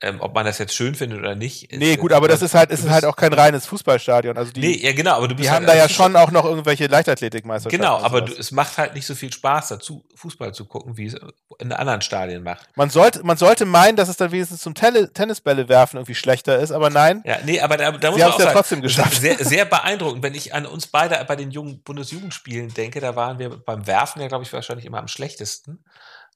[0.00, 1.72] ähm, ob man das jetzt schön findet oder nicht.
[1.72, 4.36] Nee, gut, aber das ist halt, ist halt auch kein reines Fußballstadion.
[4.36, 6.30] Also die, nee, ja, genau, aber du bist Die halt haben da ja schon auch
[6.30, 7.80] noch irgendwelche Leichtathletikmeisterschaften.
[7.80, 11.06] Genau, aber du, es macht halt nicht so viel Spaß dazu, Fußball zu gucken, wie
[11.06, 11.16] es
[11.58, 12.68] in anderen Stadien macht.
[12.76, 16.58] Man sollte, man sollte meinen, dass es dann wenigstens zum Tele Tennisbälle werfen irgendwie schlechter
[16.60, 17.22] ist, aber nein.
[17.26, 19.20] Ja, nee, aber da, da muss man auch ja sagen, trotzdem geschafft.
[19.20, 23.40] Sehr, sehr beeindruckend, wenn ich an uns beide bei den jungen Bundesjugendspielen denke, da waren
[23.40, 25.82] wir beim Werfen ja, glaube ich, wahrscheinlich immer am schlechtesten.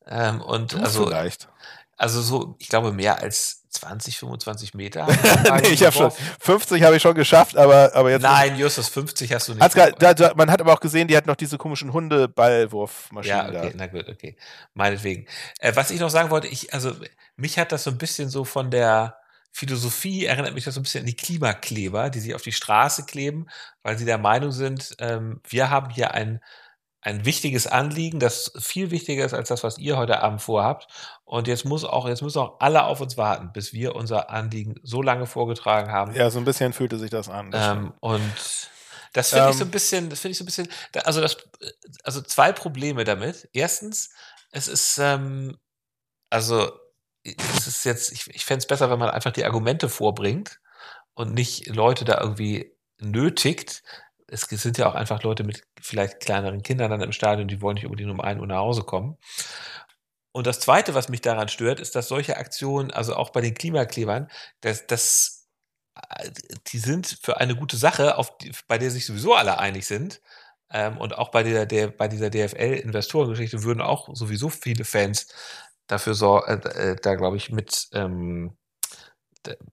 [0.06, 1.48] Ähm, und du also, vielleicht.
[1.96, 5.06] Also so, ich glaube, mehr als 20, 25 Meter.
[5.62, 8.22] nee, ich habe schon 50 habe ich schon geschafft, aber, aber jetzt.
[8.22, 9.74] Nein, Justus, 50 hast du nicht.
[9.74, 13.36] Grad, da, da, man hat aber auch gesehen, die hat noch diese komischen Hundeballwurfmaschinen.
[13.36, 13.76] Ja, okay, da.
[13.76, 14.36] na gut, okay.
[14.74, 15.26] Meinetwegen.
[15.58, 16.92] Äh, was ich noch sagen wollte, ich, also
[17.36, 19.16] mich hat das so ein bisschen so von der
[19.52, 23.04] Philosophie erinnert mich das so ein bisschen an die Klimakleber, die sich auf die Straße
[23.04, 23.46] kleben,
[23.82, 26.40] weil sie der Meinung sind, ähm, wir haben hier ein
[27.02, 30.86] ein wichtiges Anliegen, das viel wichtiger ist als das, was ihr heute Abend vorhabt.
[31.24, 34.76] Und jetzt muss auch, jetzt müssen auch alle auf uns warten, bis wir unser Anliegen
[34.84, 36.14] so lange vorgetragen haben.
[36.14, 37.50] Ja, so ein bisschen fühlte sich das an.
[37.50, 38.22] Das ähm, und
[39.12, 40.68] das finde ähm, ich so ein bisschen, das finde ich so ein bisschen,
[41.04, 41.36] also das,
[42.04, 43.48] also zwei Probleme damit.
[43.52, 44.10] Erstens,
[44.52, 45.58] es ist, ähm,
[46.30, 46.70] also
[47.24, 50.60] es ist jetzt, ich, ich fände es besser, wenn man einfach die Argumente vorbringt
[51.14, 53.82] und nicht Leute da irgendwie nötigt,
[54.32, 57.74] es sind ja auch einfach Leute mit vielleicht kleineren Kindern dann im Stadion, die wollen
[57.74, 59.18] nicht unbedingt um ein Uhr nach Hause kommen.
[60.32, 63.54] Und das Zweite, was mich daran stört, ist, dass solche Aktionen, also auch bei den
[63.54, 64.28] Klimaklebern,
[64.62, 65.48] dass, dass
[66.18, 66.30] äh,
[66.68, 70.22] die sind für eine gute Sache, auf die, bei der sich sowieso alle einig sind.
[70.70, 75.26] Ähm, und auch bei, der, der, bei dieser DFL-Investorengeschichte würden auch sowieso viele Fans
[75.86, 78.56] dafür sorgen, äh, äh, da glaube ich mit ähm,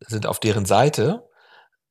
[0.07, 1.28] sind auf deren Seite.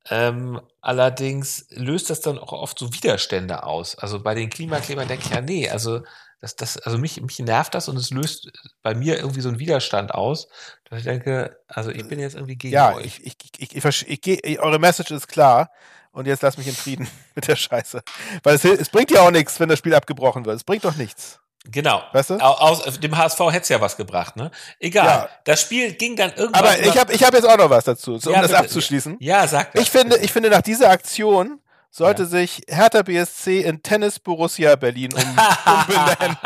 [0.09, 3.97] Ähm, allerdings löst das dann auch oft so Widerstände aus.
[3.97, 6.01] Also bei den Klimaklebern denke ich ja, nee, also
[6.41, 8.49] das, das, also mich, mich nervt das und es löst
[8.81, 10.47] bei mir irgendwie so einen Widerstand aus,
[10.89, 13.05] dass ich denke, also ich bin jetzt irgendwie gegen ja, euch.
[13.05, 15.69] Ich, ich, ich, ich, ich, ich, eure Message ist klar
[16.11, 18.01] und jetzt lass mich in Frieden mit der Scheiße.
[18.43, 20.55] Weil es, es bringt ja auch nichts, wenn das Spiel abgebrochen wird.
[20.55, 21.39] Es bringt doch nichts.
[21.65, 22.01] Genau.
[22.13, 22.35] Weißt du?
[22.35, 24.49] Aus, aus dem HSV hätte es ja was gebracht, ne?
[24.79, 25.05] Egal.
[25.05, 25.29] Ja.
[25.43, 26.63] Das Spiel ging dann irgendwann.
[26.63, 28.59] Aber ich habe ich hab jetzt auch noch was dazu, um ja, das bitte.
[28.59, 29.17] abzuschließen.
[29.19, 29.83] Ja, sag das.
[29.83, 31.59] Ich finde, ich finde, nach dieser Aktion
[31.91, 32.29] sollte ja.
[32.29, 35.19] sich Hertha BSC in Tennis Borussia Berlin um,
[35.87, 36.37] umbenennen,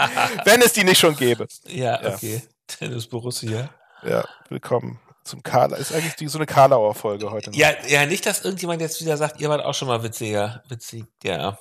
[0.46, 1.48] wenn es die nicht schon gäbe.
[1.68, 2.42] Ja, okay.
[2.68, 3.70] Tennis Borussia.
[4.04, 5.78] Ja, willkommen zum Karla.
[5.78, 7.52] Ist eigentlich die, so eine Karlauer Folge heute.
[7.54, 11.06] Ja, ja, nicht, dass irgendjemand jetzt wieder sagt, ihr wart auch schon mal witziger, witzig,
[11.24, 11.58] ja.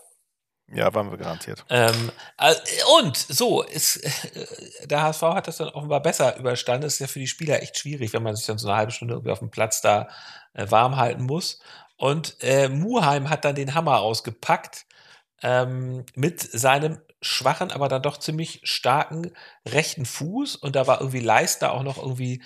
[0.75, 1.65] Ja, waren wir garantiert.
[1.69, 2.11] Ähm,
[2.99, 6.83] und so, ist, äh, der HSV hat das dann offenbar besser überstanden.
[6.83, 8.93] Das ist ja für die Spieler echt schwierig, wenn man sich dann so eine halbe
[8.93, 10.09] Stunde irgendwie auf dem Platz da
[10.55, 11.61] äh, warm halten muss.
[11.97, 14.87] Und äh, Muheim hat dann den Hammer ausgepackt
[15.43, 19.33] ähm, mit seinem schwachen, aber dann doch ziemlich starken
[19.67, 22.43] rechten Fuß und da war irgendwie Leister auch noch irgendwie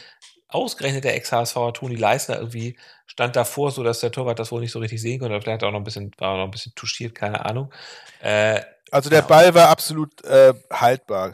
[0.48, 4.72] ausgerechnet der Ex-HSV Toni Leister irgendwie stand davor, so dass der Torwart das wohl nicht
[4.72, 5.40] so richtig sehen konnte.
[5.40, 7.72] Vielleicht auch noch ein bisschen, war auch noch ein bisschen touchiert, keine Ahnung.
[8.20, 8.60] Äh,
[8.92, 11.32] also der Ball war absolut äh, haltbar.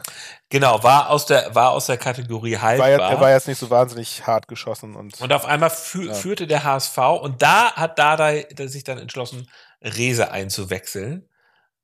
[0.49, 2.97] Genau, war aus der, war aus der Kategorie haltbar.
[2.97, 4.95] War, er war jetzt nicht so wahnsinnig hart geschossen.
[4.95, 6.13] Und, und auf einmal fü ja.
[6.13, 9.49] führte der HSV und da hat Dardai sich dann entschlossen,
[9.81, 11.29] Rese einzuwechseln.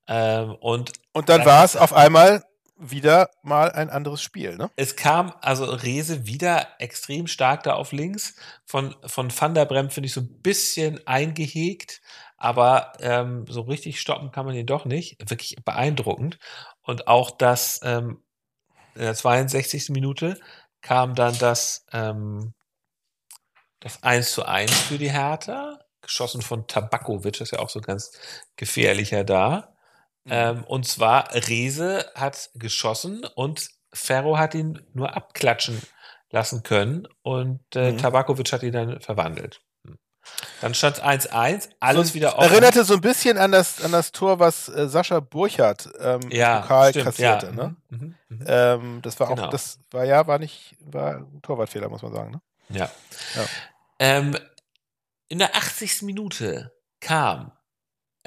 [0.08, 2.44] Ähm, und, und dann, dann war es auf einmal
[2.80, 4.72] wieder mal ein anderes Spiel, ne?
[4.78, 8.36] Es kam also Rese wieder extrem stark da auf links.
[8.66, 12.02] Von, von Van der Brem finde ich so ein bisschen eingehegt,
[12.38, 15.18] aber ähm, so richtig stoppen kann man ihn doch nicht.
[15.30, 16.40] Wirklich beeindruckend.
[16.82, 18.24] Und auch das ähm,
[18.96, 19.90] in der 62.
[19.90, 20.40] Minute
[20.82, 22.54] kam dann das, ähm,
[23.82, 27.82] das 1 zu 1 für die Hertha, geschossen von Tabakovic, das ist ja auch so
[27.82, 28.12] ganz
[28.56, 29.76] gefährlicher da.
[30.30, 30.36] Mhm.
[30.36, 35.82] Ähm, und zwar Rese hat geschossen und Ferro hat ihn nur abklatschen
[36.32, 37.98] lassen können und äh, mhm.
[37.98, 39.62] Tabakovic hat ihn dann verwandelt.
[39.84, 39.98] Hm.
[40.62, 42.52] Dann stand 1-1, alles so, wieder offen.
[42.52, 46.58] Erinnerte so ein bisschen an das, an das Tor, was äh, Sascha Burchardt ähm, ja,
[46.58, 47.46] im Pokal stimmt, kassierte.
[47.48, 47.52] Ja.
[47.52, 47.76] Ne?
[47.90, 48.46] Mhm, mhm, mhm.
[48.46, 49.46] ähm, das war genau.
[49.46, 52.32] auch, das war ja, war nicht, war ein Torwartfehler, muss man sagen.
[52.32, 52.42] Ne?
[52.70, 52.92] Ja.
[53.36, 53.46] ja.
[53.98, 54.38] Ähm,
[55.30, 56.04] in der 80.
[56.04, 57.52] Minute kam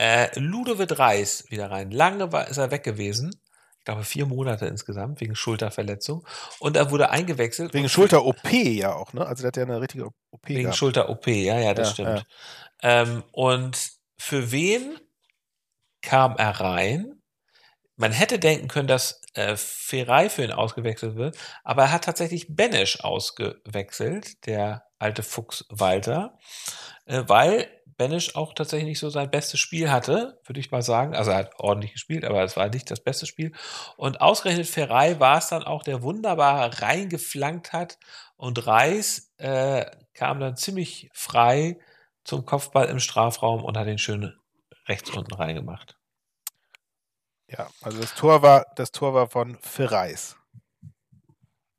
[0.02, 1.92] äh, Ludovic Reis wieder rein.
[1.92, 3.40] Lange war, ist er weg gewesen.
[3.78, 6.26] Ich glaube, vier Monate insgesamt wegen Schulterverletzung.
[6.58, 7.72] Und er wurde eingewechselt.
[7.72, 9.24] Wegen Schulter-OP ja auch, ne?
[9.24, 10.48] Also, der hat ja eine richtige OP.
[10.48, 12.26] Wegen Schulter-OP, ja, ja, das ja, stimmt.
[12.82, 13.02] Ja.
[13.02, 14.98] Ähm, und für wen
[16.00, 17.22] kam er rein?
[17.94, 22.56] Man hätte denken können, dass äh, Ferrei für ihn ausgewechselt wird, aber er hat tatsächlich
[22.56, 26.38] Benesch ausgewechselt, der alte Fuchs Walter,
[27.04, 27.68] äh, weil
[28.02, 31.14] Banish auch tatsächlich nicht so sein bestes Spiel hatte, würde ich mal sagen.
[31.14, 33.52] Also er hat ordentlich gespielt, aber es war nicht das beste Spiel.
[33.96, 37.98] Und ausgerechnet Ferrei war es dann auch, der wunderbar reingeflankt hat.
[38.36, 41.78] Und Reis äh, kam dann ziemlich frei
[42.24, 44.36] zum Kopfball im Strafraum und hat ihn schön
[44.88, 45.96] rechts unten reingemacht.
[47.46, 50.36] Ja, also das Tor war, das Tor war von Ferreis.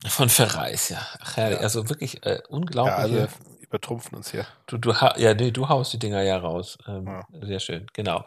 [0.05, 1.05] Von Ferreis, ja.
[1.19, 1.57] Ach, herrlich.
[1.57, 1.63] Ja.
[1.63, 3.13] Also wirklich äh, unglaublich.
[3.13, 3.27] Ja, also
[3.73, 4.45] übertrumpfen uns hier.
[4.67, 6.77] Du, du, ja, nee, du haust die Dinger ja raus.
[6.87, 7.21] Ähm, ja.
[7.41, 8.23] Sehr schön, genau.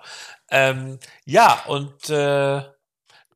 [0.50, 2.62] Ähm, ja, und äh,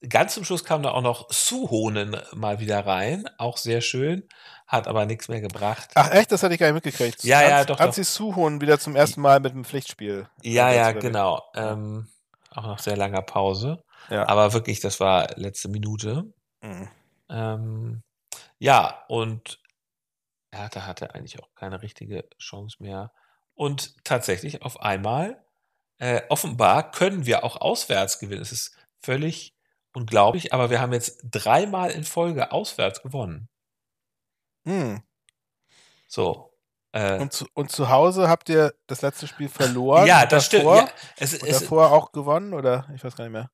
[0.09, 3.29] ganz zum Schluss kam da auch noch Suhonen mal wieder rein.
[3.38, 4.29] Auch sehr schön.
[4.66, 5.90] Hat aber nichts mehr gebracht.
[5.94, 6.33] Ach echt?
[6.33, 7.25] Das hatte ich gar nicht mitgekriegt.
[7.25, 7.79] Ja, ja, doch.
[7.81, 10.29] Anzi Suhonen wieder zum ersten Mal mit dem Pflichtspiel.
[10.42, 11.42] Ja, ja, genau.
[11.55, 12.09] Ähm,
[12.51, 13.83] auch nach sehr langer Pause.
[14.09, 14.29] Ja.
[14.29, 16.25] Aber wirklich, das war letzte Minute.
[16.61, 16.88] Mhm.
[17.29, 18.03] Ähm,
[18.59, 19.61] ja, und
[20.52, 23.12] Hertha hatte eigentlich auch keine richtige Chance mehr.
[23.54, 25.44] Und tatsächlich auf einmal,
[25.98, 28.42] äh, offenbar können wir auch auswärts gewinnen.
[28.42, 29.54] Es ist völlig
[29.92, 33.48] unglaublich, aber wir haben jetzt dreimal in Folge auswärts gewonnen.
[34.64, 35.02] Hm.
[36.06, 36.52] So.
[36.92, 40.06] Äh, und, zu, und zu Hause habt ihr das letzte Spiel verloren?
[40.06, 40.90] Ja, das davor, stimmt.
[40.90, 43.50] Ja, es, es, davor auch gewonnen oder ich weiß gar nicht mehr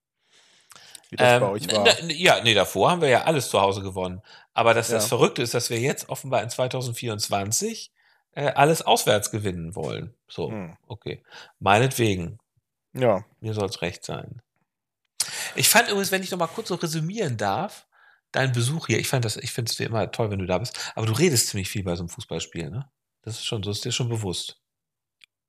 [1.10, 2.00] wie das ähm, bei euch war.
[2.10, 4.22] Ja, nee, davor haben wir ja alles zu Hause gewonnen.
[4.54, 4.94] Aber das, ja.
[4.94, 7.92] das Verrückte ist, dass wir jetzt offenbar in 2024
[8.32, 10.14] äh, alles auswärts gewinnen wollen.
[10.28, 10.76] So, hm.
[10.86, 11.22] okay.
[11.58, 12.38] Meinetwegen.
[12.92, 13.24] Ja.
[13.40, 14.40] Mir soll es recht sein.
[15.54, 17.86] Ich fand übrigens, wenn ich noch mal kurz so resümieren darf,
[18.32, 20.92] dein Besuch hier, ich fand das, ich finde es immer toll, wenn du da bist,
[20.94, 22.88] aber du redest ziemlich viel bei so einem Fußballspiel, ne?
[23.22, 24.60] Das ist schon, das ist dir schon bewusst.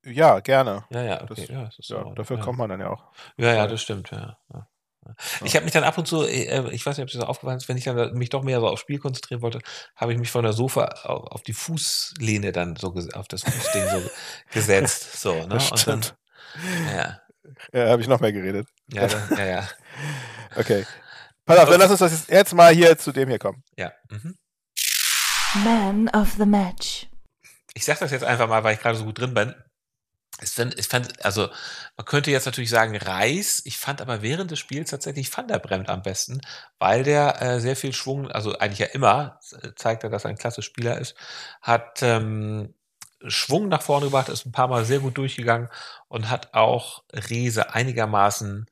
[0.04, 0.86] Ja, gerne.
[0.90, 1.48] Ja, ja, okay.
[1.48, 2.44] Das, ja, ja dafür ja.
[2.44, 3.04] kommt man dann ja auch.
[3.36, 4.38] Ja, ja, das stimmt, ja.
[5.44, 7.68] Ich habe mich dann ab und zu, äh, ich weiß nicht, ob das aufgefallen ist,
[7.70, 9.60] wenn ich dann mich doch mehr so aufs Spiel konzentrieren wollte,
[9.96, 14.10] habe ich mich von der Sofa auf die Fußlehne dann so auf das Fußding so
[14.54, 15.20] gesetzt.
[15.20, 15.56] So, ne?
[15.56, 16.06] Und dann,
[16.96, 17.22] ja.
[17.74, 18.68] Ja, habe ich noch mehr geredet.
[18.92, 19.70] Ja, dann, ja, ja.
[20.56, 20.86] okay.
[21.46, 23.64] Pass auf, dann lass uns das jetzt mal hier zu dem hier kommen.
[23.78, 23.92] Ja.
[24.10, 24.36] Mhm.
[25.64, 27.08] Man of the Match.
[27.74, 29.54] Ich sag das jetzt einfach mal, weil ich gerade so gut drin bin
[30.42, 31.50] ich fand, ich fand, also
[31.96, 35.60] man könnte jetzt natürlich sagen Reis, ich fand aber während des Spiels tatsächlich Van der
[35.60, 36.42] Bremt am besten,
[36.80, 39.40] weil der äh, sehr viel Schwung, also eigentlich ja immer,
[39.76, 41.16] zeigt er, dass er ein klasse Spieler ist,
[41.62, 42.74] hat ähm,
[43.26, 45.70] Schwung nach vorne gebracht, ist ein paar Mal sehr gut durchgegangen
[46.08, 48.68] und hat auch Rese einigermaßen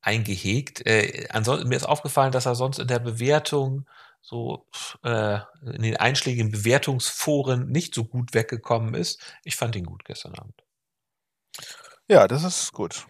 [0.00, 0.86] eingehegt.
[0.86, 3.86] Äh, ansonsten, mir ist aufgefallen, dass er sonst in der Bewertung
[4.20, 4.66] so
[5.04, 9.20] äh, in den einschlägigen Bewertungsforen nicht so gut weggekommen ist.
[9.44, 10.63] Ich fand ihn gut gestern Abend.
[12.08, 13.06] Ja, das ist gut.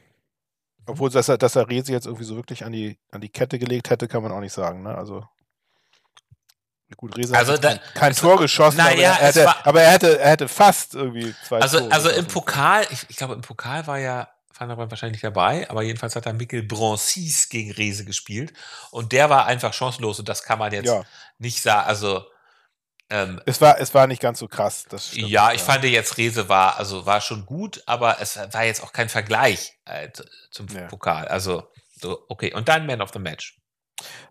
[0.86, 3.58] Obwohl, dass er, dass er Resi jetzt irgendwie so wirklich an die, an die Kette
[3.58, 4.82] gelegt hätte, kann man auch nicht sagen.
[4.82, 4.94] Ne?
[4.94, 5.26] Also,
[6.96, 9.90] gut, Resi also hat da, kein, kein Tor geschossen, aber, ja, er hätte, aber er
[9.92, 13.40] hätte, er hätte fast irgendwie zwei Also, Tore also im Pokal, ich, ich glaube, im
[13.40, 17.48] Pokal war ja Van der Brand wahrscheinlich nicht dabei, aber jedenfalls hat er Mikkel Broncis
[17.48, 18.52] gegen Rese gespielt
[18.92, 21.02] und der war einfach chancenlos und das kann man jetzt Ja.
[21.38, 21.88] nicht sagen.
[21.88, 22.24] Also
[23.10, 24.84] ähm, Es war, es war nicht ganz so krass.
[24.88, 28.64] Das stimmt, ja, ich fand jetzt Rese war also war schon gut, aber es war
[28.64, 30.86] jetzt auch kein Vergleich äh, zu- zum Ja.
[30.88, 31.28] Pokal.
[31.28, 31.68] Also
[32.00, 33.58] so, okay und dann Man of the Match.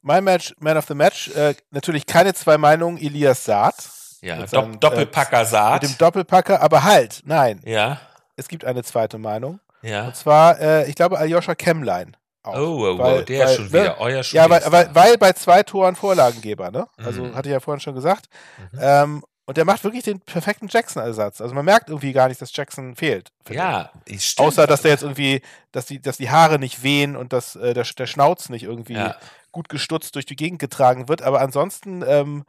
[0.01, 3.75] Mein Match, Man of the Match, äh, natürlich keine zwei Meinungen, Elias Saad.
[4.21, 5.83] Ja, Mit Dopp seinem, Doppelpacker Mit Saat.
[5.83, 7.99] dem Doppelpacker, aber halt, nein, Ja,
[8.35, 9.59] es gibt eine zweite Meinung.
[9.81, 10.05] ja.
[10.07, 12.15] Und zwar, äh, ich glaube, Aljoscha Kemmlein.
[12.43, 12.55] Auch.
[12.55, 13.71] Oh, oh, Weil- oh, der weil- schon ne?
[13.71, 16.87] wieder, euer Ja, weil, weil, weil bei zwei Toren Vorlagengeber, ne?
[16.97, 17.35] Also Mhm.
[17.35, 18.27] hatte ich ja vorhin schon gesagt.
[18.73, 18.79] Mhm.
[18.81, 21.41] Ähm, und der macht wirklich den perfekten Jackson-Ersatz.
[21.41, 23.29] Also man merkt irgendwie gar nicht, dass Jackson fehlt.
[23.49, 24.47] Ja, ich- stimmt.
[24.47, 27.73] Außer, dass der jetzt irgendwie, dass die, dass die Haare nicht wehen und dass äh,
[27.73, 29.15] der, der Schnauz nicht irgendwie Ja.
[29.51, 31.21] gut gestutzt durch die Gegend getragen wird.
[31.21, 32.43] Aber ansonsten ähm,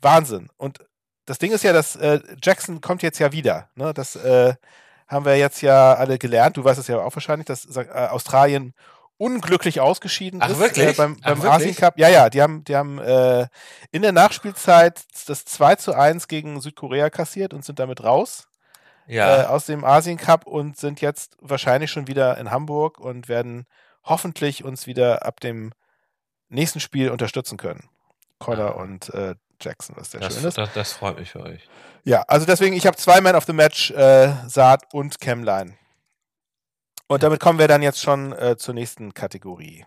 [0.00, 0.48] Wahnsinn.
[0.56, 0.78] Und
[1.26, 3.68] das Ding ist ja, dass äh, Jackson kommt jetzt ja wieder.
[3.74, 3.94] Ne?
[3.94, 4.54] Das äh,
[5.08, 6.56] haben wir jetzt ja alle gelernt.
[6.56, 8.74] Du weißt es ja auch wahrscheinlich, dass äh, Australien
[9.16, 10.88] unglücklich ausgeschieden Ach, ist wirklich?
[10.88, 11.52] Äh, beim, Ach, beim wirklich?
[11.52, 11.98] Asien Cup.
[11.98, 13.46] Ja, ja, die haben, die haben äh,
[13.92, 18.48] in der Nachspielzeit das 2 zu 1 gegen Südkorea kassiert und sind damit raus
[19.06, 19.42] ja.
[19.42, 23.66] äh, aus dem Asien Cup und sind jetzt wahrscheinlich schon wieder in Hamburg und werden
[24.02, 25.72] hoffentlich uns wieder ab dem
[26.48, 27.88] nächsten Spiel unterstützen können.
[28.38, 28.82] Connor Ah.
[28.82, 30.58] und äh, Jackson, was sehr das, schön ist.
[30.58, 31.68] das, das freut mich für euch.
[32.02, 35.74] Ja, also deswegen, ich habe zwei Man of the Match, äh, Saat und Chemline.
[37.06, 39.84] Und damit kommen wir dann jetzt schon äh, zur nächsten Kategorie.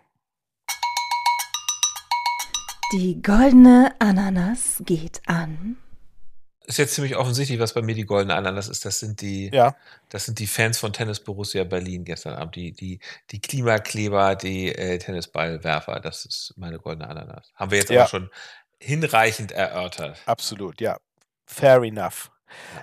[2.94, 5.78] Die goldene Ananas geht an.
[6.66, 8.86] Ist jetzt ziemlich offensichtlich, was bei mir die goldene Ananas ist.
[8.86, 9.76] Das sind die, Ja,
[10.10, 12.56] das sind die Fans von Tennis Borussia Berlin gestern Abend.
[12.56, 13.00] Die, die,
[13.32, 16.00] die Klimakleber, die äh, Tennisballwerfer.
[16.00, 17.52] Das ist meine goldene Ananas.
[17.56, 18.02] Haben wir jetzt Ja.
[18.02, 18.30] aber schon
[18.80, 20.20] hinreichend erörtert.
[20.28, 20.98] absolut, ja.
[21.46, 22.30] Fair enough.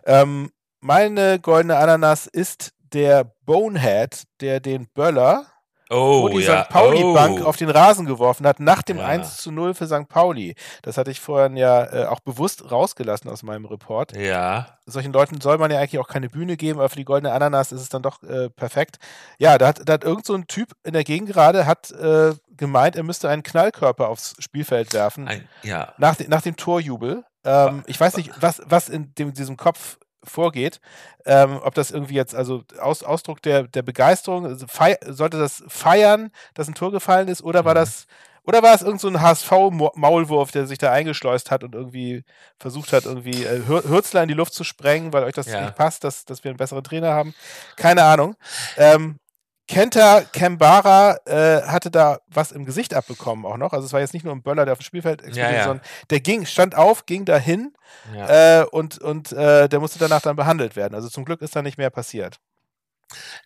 [0.07, 5.46] Ähm, meine goldene Ananas ist der Bonehead, der den Böller
[5.90, 6.64] Oh, vor die ja.
[6.64, 6.70] St.
[6.70, 7.44] Pauli-Bank oh.
[7.44, 9.07] auf den Rasen geworfen hat, nach dem Ja.
[9.07, 10.09] 1 zu 0 für St.
[10.09, 10.54] Pauli.
[10.83, 14.16] Das hatte ich vorhin ja äh, auch bewusst rausgelassen aus meinem Report.
[14.16, 17.33] Ja, Solchen Leuten soll man ja eigentlich auch keine Bühne geben, aber für die goldene
[17.33, 18.96] Ananas ist es dann doch äh, perfekt.
[19.38, 22.33] Ja, da hat, da hat irgend so ein Typ in der Gegend gerade hat äh,
[22.57, 25.28] gemeint, er müsste einen Knallkörper aufs Spielfeld werfen.
[25.28, 25.92] ein, ja.
[25.98, 27.24] Nach, de, nach dem Torjubel.
[27.44, 30.81] Ähm, ich weiß nicht, was, was in dem, diesem Kopf vorgeht.
[31.25, 35.63] Ähm, ob das irgendwie jetzt, also Aus, Ausdruck der, der Begeisterung, also fei sollte das
[35.69, 37.79] feiern, dass ein Tor gefallen ist, oder war Mhm.
[37.79, 38.07] das,
[38.47, 42.25] oder war es irgend so HSV-Maulwurf, der sich da eingeschleust hat und irgendwie
[42.59, 45.63] versucht hat, irgendwie äh, Hür- Hürzler in die Luft zu sprengen, weil euch das Ja.
[45.63, 47.35] nicht passt, dass, dass wir einen besseren Trainer haben?
[47.77, 48.37] Keine Ahnung.
[48.77, 49.19] Ähm,
[49.66, 53.72] Kenta Kembara äh, hatte da was im Gesicht abbekommen auch noch.
[53.72, 55.64] Also es war jetzt nicht nur ein Böller, der auf dem Spielfeld explodiert, ja.
[55.64, 57.72] sondern der ging, stand auf, ging dahin
[58.14, 58.61] ja.
[58.61, 60.94] äh, und, und äh, der musste danach dann behandelt werden.
[60.94, 62.40] Also zum Glück ist da nicht mehr passiert.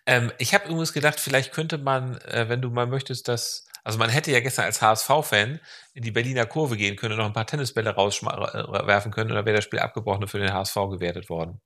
[0.05, 3.97] Ähm, ich habe übrigens gedacht, vielleicht könnte man, äh, wenn du mal möchtest, dass, also
[3.97, 5.61] man hätte ja gestern als HSV-Fan
[5.93, 9.45] in die Berliner Kurve gehen können und noch ein paar Tennisbälle rauswerfen können und dann
[9.45, 11.61] wäre das Spiel abgebrochen und für den HSV gewertet worden.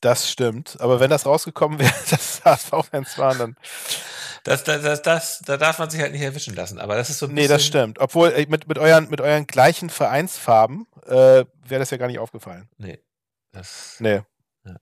[0.00, 0.80] Das stimmt.
[0.80, 3.56] Aber wenn das rausgekommen wäre, dass HSV-Fans waren, dann.
[4.44, 6.78] Das, das, das, das, da darf man sich halt nicht erwischen lassen.
[6.78, 7.98] Aber das ist so ein Nee, das stimmt.
[7.98, 11.10] Obwohl mit, mit, euren, mit euren gleichen Vereinsfarben äh,
[11.66, 12.68] wäre das ja gar nicht aufgefallen.
[12.78, 12.98] Nee.
[13.52, 14.22] Das, Nee.
[14.64, 14.76] Ja.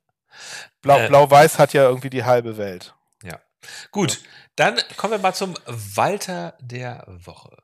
[0.82, 2.94] Blau- Äh, Blau-Weiß hat ja irgendwie die halbe Welt.
[3.24, 3.40] ja.
[3.90, 4.20] Gut,
[4.54, 7.56] dann kommen wir mal zum Walter der Woche.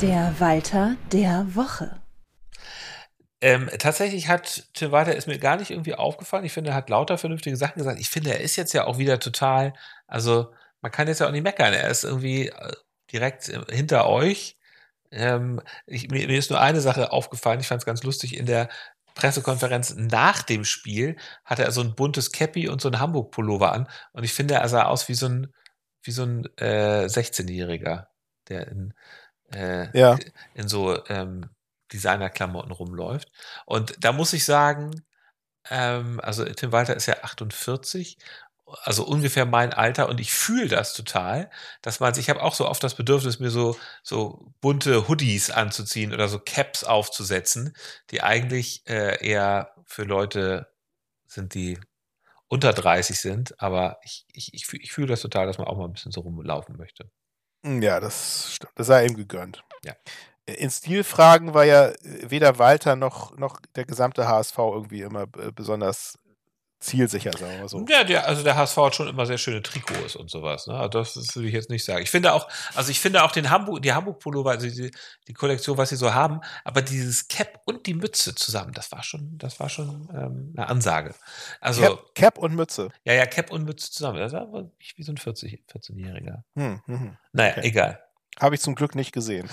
[0.00, 2.00] Der Walter der Woche.
[3.42, 6.44] Ähm, tatsächlich hat Tim Walter ist mir gar nicht irgendwie aufgefallen.
[6.44, 7.98] Ich finde, er hat lauter vernünftige Sachen gesagt.
[7.98, 9.74] Ich finde, er ist jetzt ja auch wieder total,
[10.06, 11.74] also man kann jetzt ja auch nicht meckern.
[11.74, 12.72] Er ist irgendwie äh,
[13.12, 14.56] direkt äh, hinter euch.
[15.10, 17.58] Ähm, ich, mir, mir ist nur eine Sache aufgefallen.
[17.58, 18.36] Ich fand es ganz lustig.
[18.36, 18.68] In der
[19.16, 23.88] Pressekonferenz nach dem Spiel hatte er so ein buntes Cappy und so ein Hamburg-Pullover an.
[24.12, 25.52] Und ich finde, er sah aus wie so ein,
[26.04, 28.06] wie so ein äh, 16-Jähriger,
[28.48, 28.94] der in,
[29.52, 30.16] äh, Ja.
[30.54, 31.50] in so ähm,
[31.92, 33.28] Designerklamotten rumläuft.
[33.66, 35.04] Und da muss ich sagen,
[35.70, 38.18] ähm, also Tim Walter ist ja 48,
[38.84, 41.50] also ungefähr mein Alter und ich fühle das total,
[41.82, 46.14] dass man, ich habe auch so oft das Bedürfnis, mir so, so bunte Hoodies anzuziehen
[46.14, 47.76] oder so Caps aufzusetzen,
[48.10, 50.72] die eigentlich äh, eher für Leute
[51.26, 51.78] sind, die
[52.48, 55.76] unter 30 sind, aber ich, ich, ich, fühl- ich fühle das total, dass man auch
[55.76, 57.10] mal ein bisschen so rumlaufen möchte.
[57.64, 58.72] Ja, das stimmt.
[58.76, 59.62] Das sei ihm gegönnt.
[59.84, 59.94] Ja.
[60.46, 66.18] In Stilfragen war ja weder Walter noch, noch der gesamte HSV irgendwie immer äh, besonders
[66.82, 67.84] zielsicher, sagen wir mal so.
[67.88, 70.66] Ja, der, also der HSV hat schon immer sehr schöne Trikots und sowas.
[70.66, 70.74] Ne?
[70.74, 72.02] Also das, das würde ich jetzt nicht sagen.
[72.02, 74.90] Ich finde auch, also ich finde auch den Hamburg, die Hamburg Pullover, also die,
[75.28, 79.04] die Kollektion, was sie so haben, aber dieses Cap und die Mütze zusammen, das war
[79.04, 81.14] schon, das war schon ähm, eine Ansage.
[81.60, 82.88] Also Cap, Cap und Mütze.
[83.04, 84.18] ja, ja, Cap und Mütze zusammen.
[84.18, 84.48] Das war
[84.96, 86.42] wie so ein 40, 14-Jähriger.
[86.56, 87.16] Hm, hm, hm.
[87.32, 87.68] Naja, Okay.
[87.68, 88.00] egal.
[88.40, 89.48] Habe ich zum Glück nicht gesehen.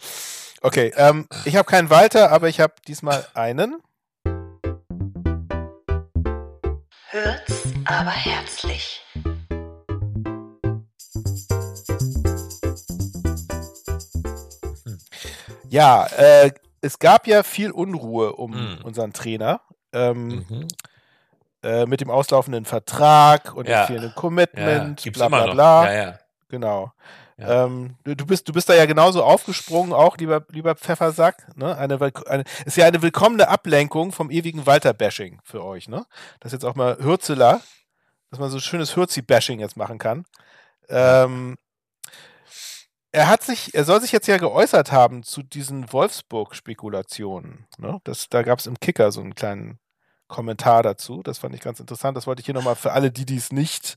[0.62, 3.82] okay, ähm, ich habe keinen Walter, aber ich habe diesmal einen.
[7.10, 9.02] Hört's aber herzlich.
[15.68, 16.50] Ja, äh,
[16.80, 18.78] es gab ja viel Unruhe um Mhm.
[18.82, 19.60] unseren Trainer.
[19.92, 20.68] Ähm, Mhm.
[21.62, 23.82] äh, mit dem auslaufenden Vertrag und Ja.
[23.82, 25.52] dem fehlenden Ja, Commitment, gibt's bla immer bla noch.
[25.54, 25.92] bla.
[25.92, 26.18] Ja, ja.
[26.48, 26.92] Genau.
[27.40, 31.48] Ähm, du, bist, du bist da ja genauso aufgesprungen, auch, lieber, lieber Pfeffersack.
[31.56, 31.76] Ne?
[31.76, 35.88] Eine, eine, ist ja eine willkommene Ablenkung vom ewigen Walter-Bashing für euch.
[35.88, 36.04] Ne?
[36.40, 37.60] Das jetzt auch mal Hürzeler,
[38.30, 40.24] dass man so schönes Hürzi-Bashing jetzt machen kann.
[40.88, 41.56] Ähm,
[43.12, 47.66] er hat sich, er soll sich jetzt ja geäußert haben zu diesen Wolfsburg-Spekulationen.
[47.78, 48.00] Ne?
[48.30, 49.78] Da gab es im Kicker so einen kleinen
[50.28, 51.22] Kommentar dazu.
[51.22, 52.16] Das fand ich ganz interessant.
[52.16, 53.96] Das wollte ich hier nochmal für alle, die dies nicht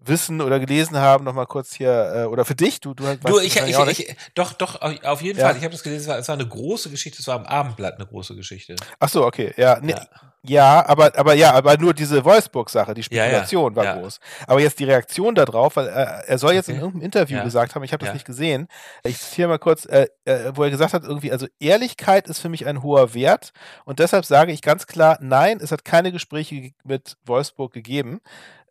[0.00, 3.38] wissen oder gelesen haben, nochmal kurz hier, äh, oder für dich, du, du weißt Du,
[3.40, 5.46] ich, ich, ich, doch, doch, auf jeden Ja.
[5.48, 5.56] Fall.
[5.56, 7.96] Ich habe das gelesen, es war, es war eine große Geschichte, es war am Abendblatt
[7.96, 8.76] eine große Geschichte.
[9.00, 10.06] Ach so, okay, ja, nee, Ja.
[10.44, 10.86] ja.
[10.88, 14.20] aber, aber ja, aber nur diese Wolfsburg-Sache, die Ja, ja, Spekulation war groß.
[14.46, 16.84] Aber jetzt die Reaktion darauf, weil er, er soll jetzt in Okay.
[16.84, 18.68] irgendeinem Interview gesagt haben, ich habe das nicht gesehen.
[19.02, 22.48] Ich zitiere mal kurz, äh, äh, wo er gesagt hat, irgendwie, also Ehrlichkeit ist für
[22.48, 23.50] mich ein hoher Wert
[23.84, 28.20] und deshalb sage ich ganz klar, nein, es hat keine Gespräche ge- mit Wolfsburg gegeben.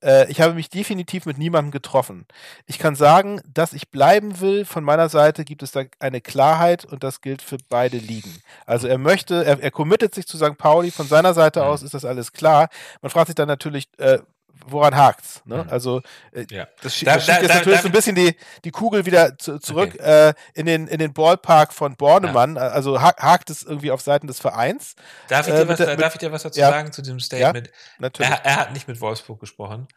[0.03, 2.25] Äh, ich habe mich definitiv mit niemandem getroffen.
[2.65, 4.65] Ich kann sagen, dass ich bleiben will.
[4.65, 8.33] Von meiner Seite gibt es da eine Klarheit und das gilt für beide Ligen.
[8.65, 10.57] Also er möchte, er, er committet sich zu St.
[10.57, 10.91] Pauli.
[10.91, 11.65] Von seiner Seite Mhm.
[11.67, 12.69] aus ist das alles klar.
[13.01, 14.19] Man fragt sich dann natürlich, äh,
[14.65, 15.41] woran hakt's?
[15.45, 15.63] Ne?
[15.63, 15.69] Mhm.
[15.69, 16.01] Also
[16.31, 16.65] äh, Ja.
[16.65, 19.37] das, Da- das schiebt da- jetzt da- natürlich so ein bisschen die, die Kugel wieder
[19.37, 22.57] zu, zurück äh, in, den, in den Ballpark von Bornemann.
[22.57, 24.95] Also ha hakt es irgendwie auf Seiten des Vereins.
[25.27, 26.69] Darf ich, Äh, dir was, mit- darf ich dir was dazu ja.
[26.69, 27.69] sagen zu dem Statement?
[27.99, 28.31] Natürlich.
[28.31, 29.87] Er, er hat nicht mit Wolfsburg gesprochen.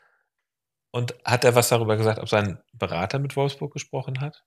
[0.92, 4.42] Und hat er was darüber gesagt, ob sein Berater mit Wolfsburg gesprochen hat?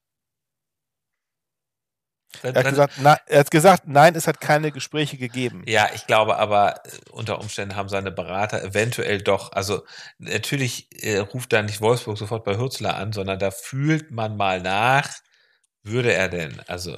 [2.42, 5.64] Dann- Er hat, gesagt, na, er hat gesagt, nein, es hat keine Gespräche gegeben.
[5.68, 9.84] Ja, ich glaube aber, äh, unter Umständen haben seine Berater eventuell doch, also
[10.18, 14.62] natürlich äh, ruft da nicht Wolfsburg sofort bei Hürzler an, sondern da fühlt man mal
[14.62, 15.10] nach,
[15.84, 16.96] würde er denn, also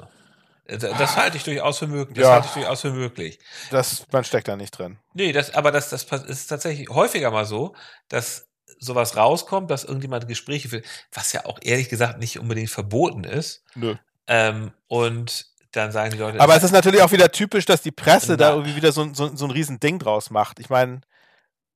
[0.66, 2.16] äh, das halte ich durchaus für möglich.
[2.18, 2.34] Das Ja.
[2.34, 3.40] halte ich durchaus für möglich.
[3.72, 4.98] Das, man steckt da nicht drin.
[5.14, 7.76] Nee, das, aber das, das ist tatsächlich häufiger mal so,
[8.10, 8.48] dass
[8.80, 13.64] sowas rauskommt, dass irgendjemand Gespräche führt, was ja auch ehrlich gesagt nicht unbedingt verboten ist.
[13.76, 13.96] Nö.
[14.28, 17.91] Ähm, und dann sagen die Leute, Aber es ist natürlich auch wieder typisch, dass die
[17.91, 20.59] Presse da irgendwie wieder so, ein- so, ein- so ein riesen Ding draus macht.
[20.59, 21.01] Ich meine,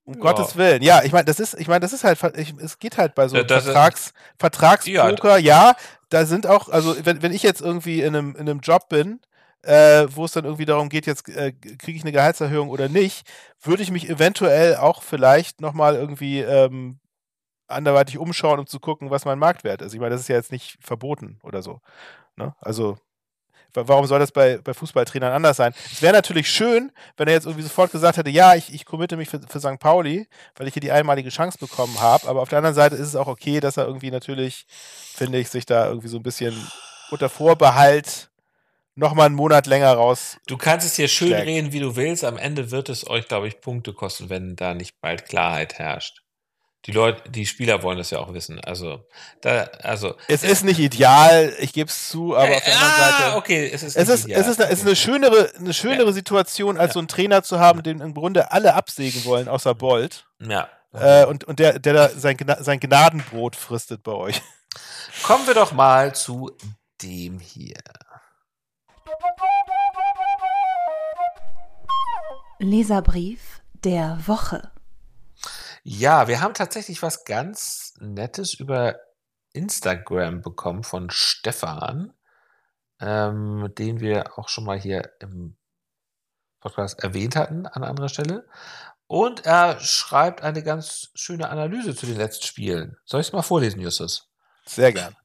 [0.06, 0.20] um Ja.
[0.22, 0.82] Gottes Willen.
[0.82, 3.28] Ja, ich meine, das ist, ich meine, das ist halt, ich, es geht halt bei
[3.28, 5.76] so Ja, Vertrags, Vertragspoker, Ja, ja,
[6.10, 9.20] da sind auch, also wenn, wenn ich jetzt irgendwie in einem, in einem Job bin,
[9.62, 13.28] äh, wo es dann irgendwie darum geht, jetzt äh, kriege ich eine Gehaltserhöhung oder nicht,
[13.62, 17.00] würde ich mich eventuell auch vielleicht nochmal irgendwie ähm,
[17.70, 19.94] anderweitig umschauen, um zu gucken, was mein Marktwert ist.
[19.94, 21.82] Ich meine, das ist ja jetzt nicht verboten oder so.
[22.36, 22.56] Ne?
[22.60, 22.98] Also
[23.74, 25.74] wa- warum soll das bei, bei Fußballtrainern anders sein?
[25.92, 29.18] Es wäre natürlich schön, wenn er jetzt irgendwie sofort gesagt hätte, ja, ich, ich committe
[29.18, 29.80] mich für, für St.
[29.80, 32.28] Pauli, weil ich hier die einmalige Chance bekommen habe.
[32.28, 35.50] Aber auf der anderen Seite ist es auch okay, dass er irgendwie natürlich, finde ich,
[35.50, 36.56] sich da irgendwie so ein bisschen
[37.12, 38.30] unter Vorbehalt
[38.96, 40.38] nochmal einen Monat länger raus.
[40.48, 42.24] Du kannst es hier schön reden, wie du willst.
[42.26, 46.22] Am Ende wird es euch, glaube ich, Punkte kosten, wenn da nicht bald Klarheit herrscht.
[46.86, 48.60] Die Leute, die Spieler wollen das ja auch wissen.
[48.62, 49.06] Also,
[49.42, 50.16] da, also.
[50.30, 53.36] Es ist nicht ideal, ich gebe es zu, aber auf der anderen ah, Seite.
[53.36, 53.98] okay, es ist.
[53.98, 54.42] Es nicht ist, ideal.
[54.42, 56.94] es, ist eine, es ist eine schönere, eine schönere Situation, als Ja.
[56.94, 60.26] so einen Trainer zu haben, den im Grunde alle absägen wollen, außer Bolt.
[60.40, 60.70] Ja.
[60.94, 64.42] Äh, und, und der, der da sein, Gna sein Gnadenbrot fristet bei euch.
[65.24, 66.52] Kommen wir doch mal zu
[67.02, 67.78] dem hier.
[72.60, 74.72] Leserbrief der Woche.
[75.84, 79.00] Ja, wir haben tatsächlich was ganz Nettes über
[79.54, 82.14] Instagram bekommen von Stefan,
[83.00, 85.58] ähm, den wir auch schon mal hier im
[86.60, 88.48] Podcast erwähnt hatten an anderer Stelle.
[89.08, 92.98] Und er schreibt eine ganz schöne Analyse zu den letzten Spielen.
[93.06, 94.30] Soll ich es mal vorlesen, Justus?
[94.66, 95.16] Sehr gern.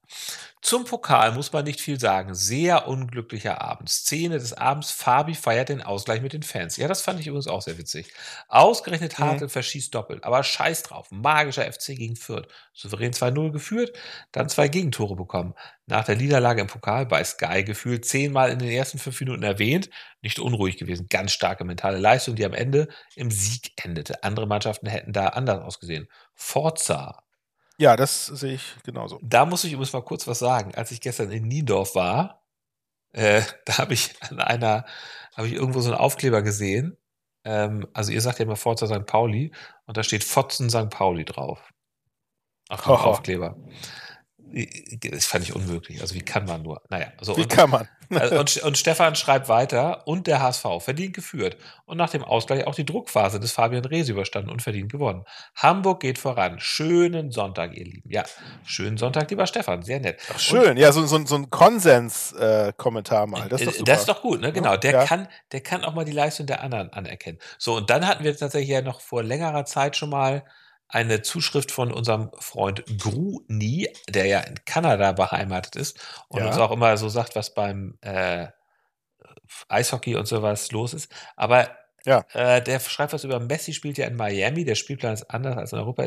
[0.64, 2.34] Zum Pokal muss man nicht viel sagen.
[2.34, 3.90] Sehr unglücklicher Abend.
[3.90, 4.90] Szene des Abends.
[4.90, 6.78] Fabi feiert den Ausgleich mit den Fans.
[6.78, 8.10] Ja, das fand ich übrigens auch sehr witzig.
[8.48, 10.24] Ausgerechnet Hartl verschießt doppelt.
[10.24, 11.08] Aber scheiß drauf.
[11.10, 12.48] Magischer FC gegen Fürth.
[12.72, 13.94] Souverän 2-0 geführt,
[14.32, 15.52] dann zwei Gegentore bekommen.
[15.84, 19.90] Nach der Niederlage im Pokal bei Sky gefühlt zehnmal in den ersten fünf Minuten erwähnt.
[20.22, 21.08] Nicht unruhig gewesen.
[21.10, 24.22] Ganz starke mentale Leistung, die am Ende im Sieg endete.
[24.24, 26.08] Andere Mannschaften hätten da anders ausgesehen.
[26.32, 27.23] Forza
[27.78, 29.18] Ja, das sehe ich genauso.
[29.22, 30.74] da muss ich übrigens mal kurz was sagen.
[30.74, 32.44] Als ich gestern in Niendorf war,
[33.12, 34.84] äh, da habe ich an einer,
[35.36, 36.96] habe ich irgendwo so einen Aufkleber gesehen.
[37.44, 39.06] Ähm, also ihr sagt ja immer Forza St.
[39.06, 39.52] Pauli
[39.86, 40.90] und da steht Fotzen St.
[40.90, 41.72] Pauli drauf.
[42.68, 43.04] Auf dem Haha.
[43.04, 43.56] Aufkleber.
[45.10, 46.00] Das fand ich unmöglich.
[46.00, 46.80] Also wie kann man nur?
[46.88, 47.88] Naja, so Wie und, kann man?
[48.10, 52.66] also, und, und Stefan schreibt weiter, und der HSV verdient geführt und nach dem Ausgleich
[52.66, 55.24] auch die Druckphase des Fabian Rees überstanden und verdient gewonnen.
[55.56, 56.60] Hamburg geht voran.
[56.60, 58.10] Schönen Sonntag, ihr Lieben.
[58.10, 58.24] Ja,
[58.64, 59.82] schönen Sonntag, lieber Stefan.
[59.82, 60.20] Sehr nett.
[60.32, 63.48] Ach, schön, ja, so, so, so ein Konsens-Kommentar mal.
[63.48, 63.90] Das ist doch Äh, super.
[63.92, 64.52] Das ist doch gut, ne?
[64.52, 64.76] Genau.
[64.76, 65.04] Der Ja.
[65.04, 67.38] kann, der kann auch mal die Leistung der anderen anerkennen.
[67.58, 70.44] So, und dann hatten wir tatsächlich ja noch vor längerer Zeit schon mal
[70.88, 76.48] eine Zuschrift von unserem Freund Gruni, der ja in Kanada beheimatet ist und Ja.
[76.48, 78.48] uns auch immer so sagt, was beim äh,
[79.68, 81.12] Eishockey und sowas los ist.
[81.36, 81.70] Aber
[82.06, 82.24] Ja.
[82.34, 84.64] äh, der schreibt was über Messi, spielt ja in Miami.
[84.64, 86.04] Der Spielplan ist anders als in Europa.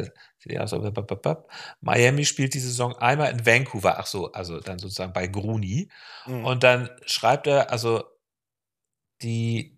[1.82, 4.00] Miami spielt die Saison einmal in Vancouver.
[4.00, 5.90] Ach so, also dann sozusagen bei Gruni.
[6.28, 6.46] Mhm.
[6.46, 8.04] Und dann schreibt er, also
[9.22, 9.77] die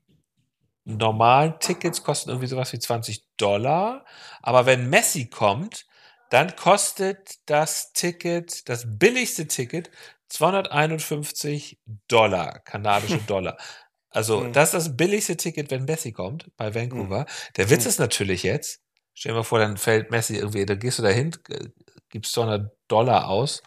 [0.97, 4.05] normalen Tickets kosten irgendwie sowas wie 20 Dollar.
[4.41, 5.85] Aber wenn Messi kommt,
[6.29, 9.89] dann kostet das Ticket, das billigste Ticket,
[10.29, 13.57] 251 Dollar, kanadische Dollar.
[14.11, 14.53] Also, Mhm.
[14.53, 17.25] das ist das billigste Ticket, wenn Messi kommt bei Vancouver.
[17.57, 17.89] Der Witz Mhm.
[17.89, 18.81] ist natürlich jetzt,
[19.13, 21.31] stell dir mal vor, dann fällt Messi irgendwie, da gehst du dahin,
[22.09, 23.61] gibst 200 Dollar aus.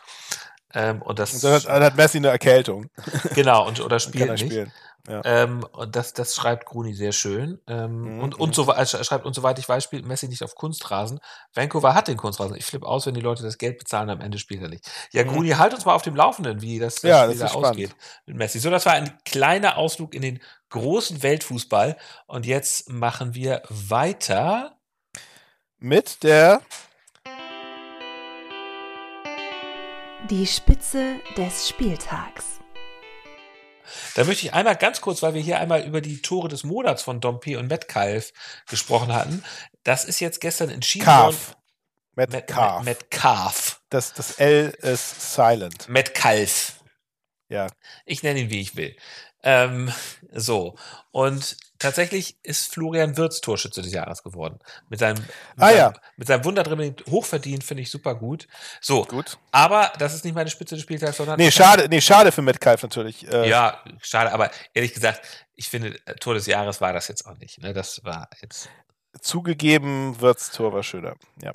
[0.74, 2.86] Ähm, und das Und dann hat, dann hat Messi eine Erkältung.
[3.34, 4.46] genau und oder Dann spielt er nicht.
[4.46, 4.72] spielen.
[5.08, 5.20] Ja.
[5.24, 7.60] Ähm, und das, das schreibt Gruni sehr schön.
[7.66, 10.42] Ähm, Mhm, und, und so, also er schreibt, und soweit ich weiß, spielt Messi nicht
[10.44, 11.18] auf Kunstrasen.
[11.54, 12.54] Vancouver hat den Kunstrasen.
[12.56, 14.88] Ich flippe aus, wenn die Leute das Geld bezahlen, am Ende spielt er nicht.
[15.12, 15.28] Ja, Mhm.
[15.28, 17.96] Gruni, halt uns mal auf dem Laufenden, wie das, das Ja, Spiel das da ausgeht
[18.26, 18.60] mit Messi.
[18.60, 20.40] So, das war ein kleiner Ausflug in den
[20.70, 21.96] großen Weltfußball.
[22.26, 24.76] Und jetzt machen wir weiter.
[25.78, 26.60] Mit der
[30.30, 32.60] Die Spitze des Spieltags.
[34.14, 37.02] Da möchte ich einmal ganz kurz, weil wir hier einmal über die Tore des Monats
[37.02, 38.32] von Dompe und Metcalf
[38.68, 39.44] gesprochen hatten.
[39.84, 41.36] Das ist jetzt gestern entschieden worden.
[41.36, 41.56] Calf.
[42.14, 42.84] Met Met, Calf.
[42.84, 43.80] Met, Metcalf.
[43.88, 45.88] Das, das L ist silent.
[45.88, 46.80] Metcalf.
[47.48, 47.68] Ja.
[48.04, 48.96] Ich nenne ihn, wie ich will.
[49.42, 49.92] Ähm,
[50.30, 50.76] so.
[51.10, 54.58] Und tatsächlich ist Florian Wirtz Torschütze des Jahres geworden.
[54.88, 55.92] Mit seinem, mit Ah, seinem, ja.
[56.16, 58.48] mit seinem Wunderdribbling hochverdient, finde ich super gut.
[58.80, 59.04] So.
[59.04, 59.38] Gut.
[59.50, 61.38] Aber das ist nicht meine Spitze des Spieltags, sondern.
[61.38, 63.28] Nee, schade, nee, schade für Metcalf natürlich.
[63.30, 65.20] Äh, Ja, schade, aber ehrlich gesagt,
[65.54, 67.60] ich finde, äh, Tor des Jahres war das jetzt auch nicht.
[67.60, 67.72] Ne?
[67.74, 68.68] Das war jetzt.
[69.20, 71.16] Zugegeben, Wirtz Tor war schöner.
[71.42, 71.52] Ja.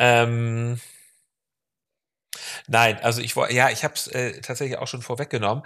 [0.00, 0.80] Ähm,
[2.68, 5.64] nein, also ich wollte, ja, ich habe es äh, tatsächlich auch schon vorweggenommen.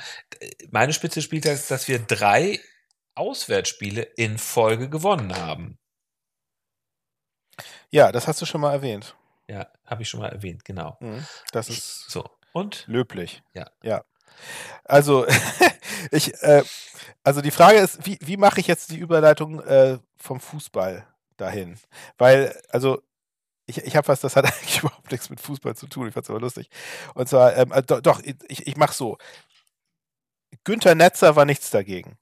[0.70, 2.58] Meine Spitze spielt ist, dass wir drei
[3.14, 5.78] Auswärtsspiele in Folge gewonnen haben.
[7.90, 9.16] ja, das hast du schon mal erwähnt.
[9.48, 10.96] Ja, habe ich schon mal erwähnt, genau.
[11.00, 11.26] Mhm.
[11.52, 12.24] Das ist So.
[12.52, 12.84] Und?
[12.86, 13.42] löblich.
[13.54, 13.70] Ja.
[13.82, 14.04] Ja.
[14.84, 15.26] Also,
[16.10, 16.62] ich, äh,
[17.22, 21.06] also die Frage ist, wie, wie mache ich jetzt die Überleitung äh, vom Fußball
[21.36, 21.78] dahin?
[22.18, 23.02] Weil, also,
[23.66, 26.08] ich, ich habe was, das hat eigentlich überhaupt nichts mit Fußball zu tun.
[26.08, 26.68] Ich fand es aber lustig.
[27.14, 29.18] Und zwar, ähm, äh, do, doch, ich, ich mache so.
[30.64, 32.16] Günther Netzer war nichts dagegen.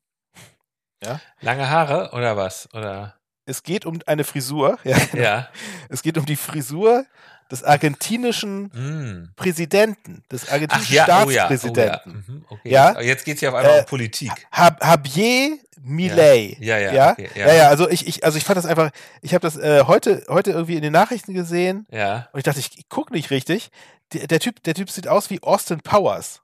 [1.40, 2.68] Lange Haare oder was?
[2.74, 3.14] Oder?
[3.46, 4.78] Es geht um eine Frisur.
[4.84, 5.22] Ja, genau.
[5.22, 5.48] Ja.
[5.88, 7.04] Es geht um die Frisur
[7.50, 9.32] des argentinischen Mm.
[9.34, 11.24] Präsidenten, des argentinischen ja, oh ja.
[11.24, 11.32] Oh ja.
[11.46, 12.24] Staatspräsidenten.
[12.28, 12.70] Mhm, okay.
[12.70, 13.00] Ja?
[13.00, 14.30] Jetzt geht es hier auf einmal Äh, um Politik.
[14.52, 16.56] Hab, Javier Milei.
[16.60, 17.10] Ja, ja, ja.
[17.12, 18.90] okay, ja, ja, also ich, ich, also ich fand das einfach,
[19.22, 22.28] ich habe das äh, heute, heute irgendwie in den Nachrichten gesehen Ja.
[22.32, 23.70] und ich dachte, ich, ich gucke nicht richtig.
[24.12, 26.42] Der, der, typ, der Typ sieht aus wie Austin Powers.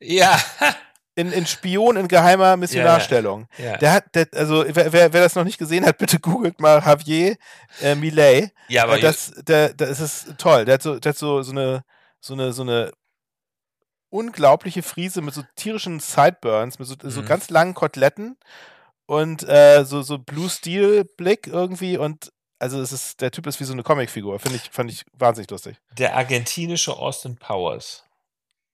[0.00, 0.38] Ja.
[1.16, 3.48] In, in Spion in geheimer Missionarstellung.
[3.58, 3.78] ja.
[3.78, 6.82] Der hat, der, also wer, wer, wer das noch nicht gesehen hat, bitte googelt mal
[6.84, 7.36] Javier
[7.82, 8.52] äh, Milei.
[8.68, 10.64] ja, aber Äh, das, der, das ist toll.
[10.66, 11.82] Der hat so, der hat so, so eine,
[12.20, 12.92] so eine, so eine
[14.10, 17.26] unglaubliche Frise mit so tierischen Sideburns, mit so, so Mhm.
[17.26, 18.36] ganz langen Koteletten
[19.06, 23.60] und äh, so, so Blue Steel Blick irgendwie und also es ist, der Typ ist
[23.60, 24.38] wie so eine Comicfigur.
[24.38, 25.76] Finde ich, fand ich wahnsinnig lustig.
[25.98, 28.04] der argentinische Austin Powers.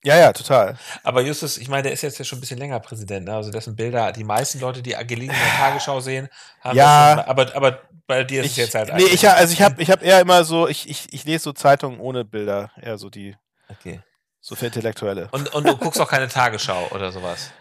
[0.05, 0.76] Ja, ja, total.
[1.05, 3.26] Aber Justus, ich meine, der ist jetzt ja schon ein bisschen länger Präsident.
[3.26, 3.34] Ne?
[3.36, 6.28] Also dessen Bilder, die meisten Leute, die Agelin in der Tagesschau sehen,
[6.61, 7.16] haben Ja.
[7.16, 9.80] das aber, aber bei dir ist es Ich, jetzt halt nee, ich, also ich habe
[9.80, 13.11] ich hab eher immer so, ich, ich, ich lese so Zeitungen ohne Bilder, eher so
[13.11, 13.36] die.
[13.68, 14.00] Okay.
[14.40, 15.28] So für Intellektuelle.
[15.30, 17.53] Und, und du guckst auch keine Tagesschau oder sowas.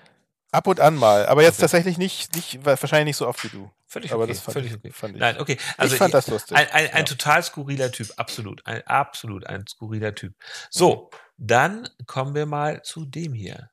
[0.51, 1.61] Ab und an mal, aber jetzt Okay.
[1.61, 3.69] tatsächlich nicht, nicht, wahrscheinlich nicht so oft wie du.
[3.87, 4.33] Völlig Aber okay.
[4.33, 4.91] das fand völlig ich- okay.
[4.91, 5.57] fand ich- Nein, okay.
[5.77, 6.57] Also ich fand das lustig.
[6.57, 7.03] Ein, ein, ein Ja.
[7.03, 8.65] total skurriler Typ, absolut.
[8.65, 10.33] Ein, absolut ein skurriler Typ.
[10.69, 11.09] So,
[11.43, 13.71] dann kommen wir mal zu dem hier.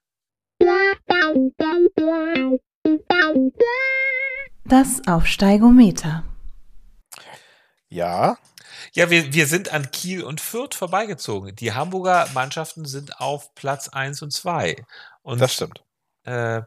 [4.64, 6.24] Das Aufsteigometer.
[7.90, 8.38] Ja,
[8.94, 11.54] Ja, wir, wir sind an Kiel und Fürth vorbeigezogen.
[11.56, 14.76] Die Hamburger Mannschaften sind auf Platz 1 und 2.
[15.22, 15.84] Und das stimmt.
[16.24, 16.62] Äh,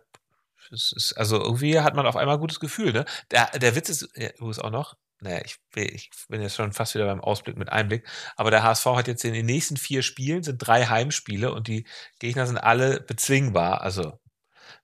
[0.71, 3.05] es ist, also irgendwie hat man auf einmal ein gutes Gefühl, ne?
[3.31, 6.95] Der, der Witz ist ja, übrigens auch noch, naja, ich, ich bin jetzt schon fast
[6.95, 10.43] wieder beim Ausblick mit Einblick, aber der HSV hat jetzt in den nächsten vier Spielen
[10.43, 11.85] sind drei Heimspiele und die
[12.19, 13.81] Gegner sind alle bezwingbar.
[13.81, 14.19] Also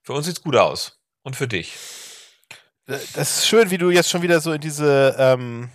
[0.02, 0.98] für uns sieht's gut aus.
[1.22, 1.74] Und für dich.
[2.86, 5.68] Das ist schön, wie du jetzt schon wieder so in diese, ähm,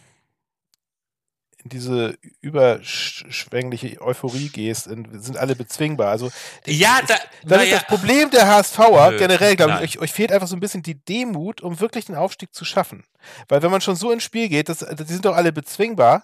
[1.64, 4.86] in diese überschwängliche Euphorie gehst.
[4.86, 6.10] Sind alle bezwingbar.
[6.10, 6.30] Also
[6.66, 9.98] Ja, da, das ist ja, das Problem der HSVer Nö, generell, glaube ich.
[9.98, 13.06] Euch, euch fehlt einfach so ein bisschen die Demut, um wirklich den Aufstieg zu schaffen.
[13.48, 16.24] Weil wenn man schon so ins Spiel geht, das, die sind doch alle bezwingbar.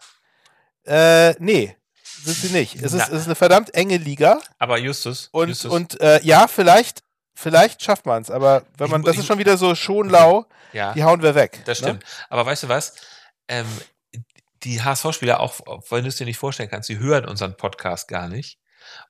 [0.85, 1.75] Äh, nee,
[2.23, 2.75] sind sie nicht.
[2.75, 4.39] Es ist, es ist eine verdammt enge Liga.
[4.57, 9.03] aber Justus, Und, Justus und äh, ja, vielleicht, vielleicht schafft man es, aber wenn man,
[9.03, 10.93] das ist schon wieder so schon lau, ja.
[10.93, 11.61] die hauen wir weg.
[11.65, 11.87] Das ne?
[11.87, 12.03] stimmt.
[12.29, 12.95] Aber weißt du was?
[13.47, 13.65] Ähm,
[14.63, 18.27] die HSV-Spieler, auch wenn du es dir nicht vorstellen kannst, die hören unseren Podcast gar
[18.27, 18.57] nicht.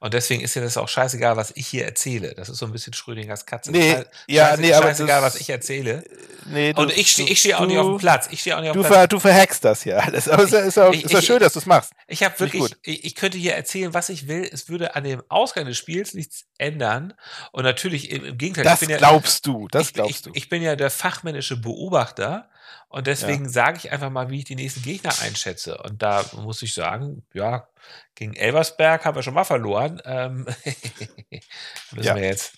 [0.02, 2.34] Und deswegen ist dir das auch scheißegal, was ich hier erzähle.
[2.36, 3.72] Das ist so ein bisschen Schrödingers Katze.
[3.72, 6.04] Nee, Schei- ja, scheiße- nee, aber scheißegal, das- was ich erzähle.
[6.48, 8.28] Nee, du- Und ich stehe ich steh auch nicht auf dem Platz.
[8.32, 8.98] Ich stehe auch nicht auf Du, dem Platz.
[9.00, 10.28] ver, du verhackst das hier alles.
[10.28, 11.94] Aber es ist, auch, Ich- ist ich- schön, dass du es machst.
[12.08, 14.50] Ich habe ich wirklich, ich, ich könnte hier erzählen, was ich will.
[14.52, 17.14] Es würde an dem Ausgang des Spiels nichts ändern.
[17.54, 18.66] Und natürlich im, im Gegenteil.
[18.66, 19.68] Das ich bin ja, glaubst du.
[19.70, 20.32] Das ich, glaubst ich, du.
[20.34, 22.50] Ich bin ja der fachmännische Beobachter
[22.88, 25.78] und deswegen sage ich einfach mal, wie ich die nächsten Gegner einschätze.
[25.78, 27.68] Und da muss ich sagen, ja,
[28.16, 30.02] gegen Elversberg haben wir schon mal verloren.
[30.06, 30.46] Ähm,
[31.92, 32.16] müssen Ja.
[32.16, 32.54] wir jetzt.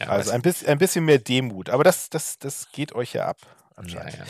[0.00, 1.70] Ja, also ein bisschen, ein bisschen mehr Demut.
[1.70, 3.38] Aber das, das, das geht euch ja ab.
[3.42, 4.18] ja, Anscheinend.
[4.18, 4.24] ja.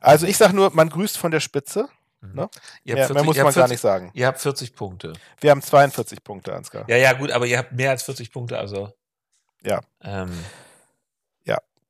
[0.00, 1.88] Also ich sag nur, man grüßt von der Spitze.
[2.20, 2.34] Mhm.
[2.34, 2.48] Ne?
[2.84, 4.10] Ihr Mehr, habt mehr 40 muss man habt gar 40 nicht sagen.
[4.14, 5.12] Ihr habt 40 Punkte.
[5.40, 6.88] Wir haben 42 Punkte, Ansgar.
[6.88, 8.92] Ja, ja, gut, aber ihr habt mehr als 40 Punkte, also.
[9.62, 9.80] Ja.
[10.02, 10.32] Ähm,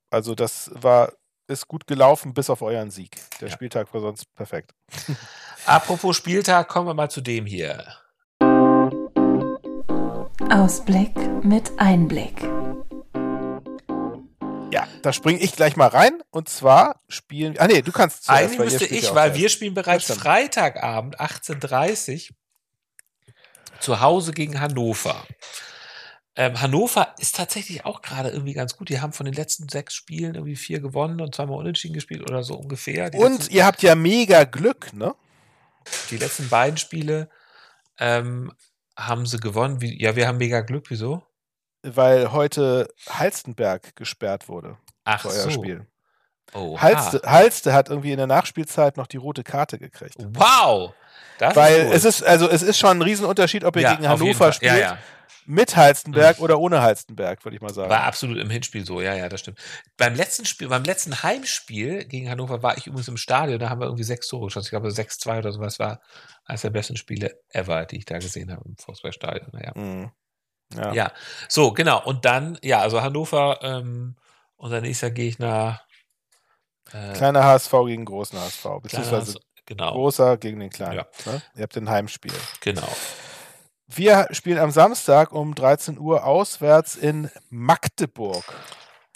[0.09, 1.13] Also das war,
[1.49, 3.17] ist gut gelaufen bis auf euren Sieg.
[3.41, 3.55] Der Ja.
[3.55, 4.73] Spieltag war sonst perfekt.
[5.67, 7.87] apropos Spieltag, kommen wir mal zu dem hier.
[10.51, 12.43] Ausblick mit Einblick.
[14.73, 16.23] Ja, da springe ich gleich mal rein.
[16.31, 17.63] Und zwar spielen wir.
[17.63, 20.13] Ah nee, du kannst zuerst, Eigentlich müsste ich, weil wir spielen bereits.
[20.13, 22.31] Freitagabend 18.30
[23.81, 25.25] zu Hause gegen Hannover.
[26.39, 28.91] Ähm, Hannover ist tatsächlich auch gerade irgendwie ganz gut.
[28.91, 32.43] Die haben von den letzten sechs Spielen irgendwie vier gewonnen und zweimal unentschieden gespielt oder
[32.43, 33.09] so ungefähr.
[33.09, 35.15] Die, Und ihr habt ja mega Glück, ne?
[36.11, 37.31] die letzten beiden Spiele
[37.99, 38.53] ähm,
[38.97, 39.81] haben sie gewonnen.
[39.81, 40.91] Wie, ja, wir haben mega Glück.
[40.91, 41.23] Wieso?
[41.83, 45.51] Weil heute Halstenberg gesperrt wurde Ach für euer so.
[45.51, 45.87] Spiel.
[46.53, 50.17] Oh, Halste, Halste hat irgendwie in der Nachspielzeit noch die rote Karte gekriegt.
[50.19, 50.95] Wow!
[51.39, 54.09] Das Weil ist, es ist, also es ist schon ein Riesenunterschied, ob ihr Ja, gegen
[54.09, 54.99] Hannover spielt, Ja, ja.
[55.47, 57.91] Mit Halstenberg oder ohne Halstenberg, würde ich mal sagen.
[57.91, 59.59] War absolut im Hinspiel so, ja, ja, das stimmt.
[59.97, 63.81] Beim letzten Spiel, beim letzten Heimspiel gegen Hannover war ich übrigens im Stadion, da haben
[63.81, 64.67] wir irgendwie sechs Tore geschossen.
[64.67, 66.01] Ich glaube 6-2 oder sowas war
[66.45, 69.49] eines der besten Spiele ever, die ich da gesehen habe im Volkswagenstadion.
[69.53, 69.73] Naja.
[69.75, 70.11] Mhm.
[70.75, 70.93] Ja.
[70.93, 71.13] Ja,
[71.49, 72.03] so, genau.
[72.05, 74.17] Und dann, ja, also Hannover, ähm,
[74.57, 75.81] unser nächster Gegner.
[76.93, 80.97] Äh, Kleiner HSV gegen großen HSV, beziehungsweise Haus- genau, großer gegen den kleinen.
[80.99, 81.07] Ja.
[81.25, 81.43] Ne?
[81.57, 82.33] Ihr habt ein Heimspiel.
[82.61, 82.89] genau.
[83.89, 88.45] Wir spielen am Samstag um 13 Uhr auswärts in Magdeburg.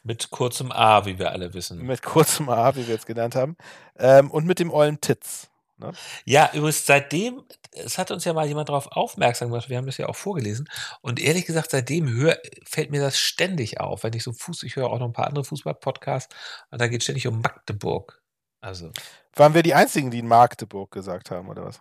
[0.04, 1.82] Mit kurzem A, wie wir alle wissen.
[1.84, 3.56] Mit kurzem A, wie wir jetzt genannt haben.
[3.98, 5.50] Ähm, und mit dem Ollen Titz.
[5.76, 5.92] Ne?
[6.24, 7.42] Ja, übrigens seitdem,
[7.72, 10.68] es hat uns ja mal jemand darauf aufmerksam gemacht, wir haben das ja auch vorgelesen.
[11.00, 14.76] Und ehrlich gesagt, seitdem hör, fällt mir das ständig auf, wenn ich so Fuß, ich
[14.76, 16.34] höre auch noch ein paar andere Fußball-Podcasts
[16.70, 18.22] und da geht ständig um Magdeburg.
[18.60, 18.92] Also,
[19.34, 21.80] Waren wir die Einzigen, die in Magdeburg gesagt haben, oder was?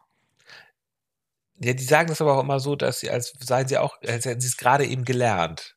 [1.62, 4.26] Ja, die sagen das aber auch immer so, dass sie, als seien sie auch, als
[4.26, 5.76] hätten sie es gerade eben gelernt.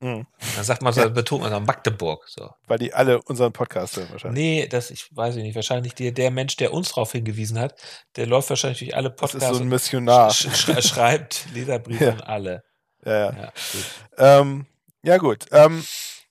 [0.00, 0.26] Mhm.
[0.56, 1.08] Dann sagt man so, Ja.
[1.08, 2.24] betont man so Magdeburg.
[2.28, 2.50] So.
[2.66, 4.42] Weil die alle unseren Podcast hören wahrscheinlich.
[4.42, 7.76] Nee, das, ich weiß nicht, wahrscheinlich der, der Mensch, der uns darauf hingewiesen hat,
[8.16, 10.30] der läuft wahrscheinlich durch alle das Podcasts ist so ein Missionar.
[10.32, 12.10] sch sch schreibt Leserbriefe Ja.
[12.14, 12.64] an alle.
[13.04, 13.32] Ja, ja.
[13.32, 13.84] Ja, gut.
[14.18, 14.66] Ähm,
[15.04, 15.46] ja, gut.
[15.52, 15.84] Ähm,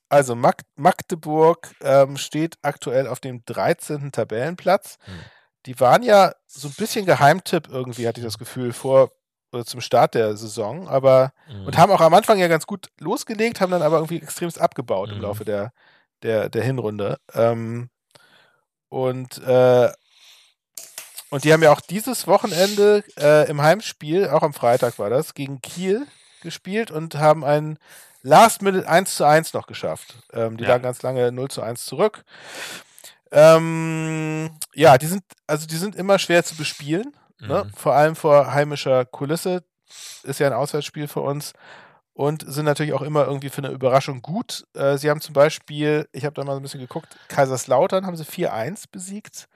[0.09, 4.11] also Mag Magdeburg ähm, steht aktuell auf dem 13.
[4.11, 4.97] Tabellenplatz.
[5.05, 5.13] Hm.
[5.65, 9.11] Die waren ja so ein bisschen Geheimtipp irgendwie, hatte ich das Gefühl, vor
[9.51, 11.65] oder zum Start der Saison, aber Mhm.
[11.67, 15.09] und haben auch am Anfang ja ganz gut losgelegt, haben dann aber irgendwie extremst abgebaut
[15.11, 15.23] im Mhm.
[15.23, 15.73] Laufe der,
[16.23, 17.17] der, der Hinrunde.
[17.33, 17.89] Ähm,
[18.89, 19.91] und, äh,
[21.29, 25.33] und die haben ja auch dieses Wochenende äh, im Heimspiel, auch am Freitag war das,
[25.33, 26.07] gegen Kiel
[26.41, 27.77] gespielt und haben ein
[28.23, 30.15] Last Minute 1 zu 1 noch geschafft.
[30.33, 30.71] Ähm, die Ja.
[30.71, 32.23] lagen ganz lange 0 zu 1 zurück.
[33.31, 37.65] Ähm, ja, die sind, also die sind immer schwer zu bespielen, ne?
[37.65, 37.73] Mhm.
[37.75, 39.63] vor allem vor heimischer Kulisse.
[40.23, 41.53] Ist ja ein Auswärtsspiel für uns
[42.13, 44.65] und sind natürlich auch immer irgendwie für eine Überraschung gut.
[44.73, 48.15] Äh, sie haben zum Beispiel, ich habe da mal so ein bisschen geguckt, Kaiserslautern haben
[48.15, 49.47] sie 4-1 besiegt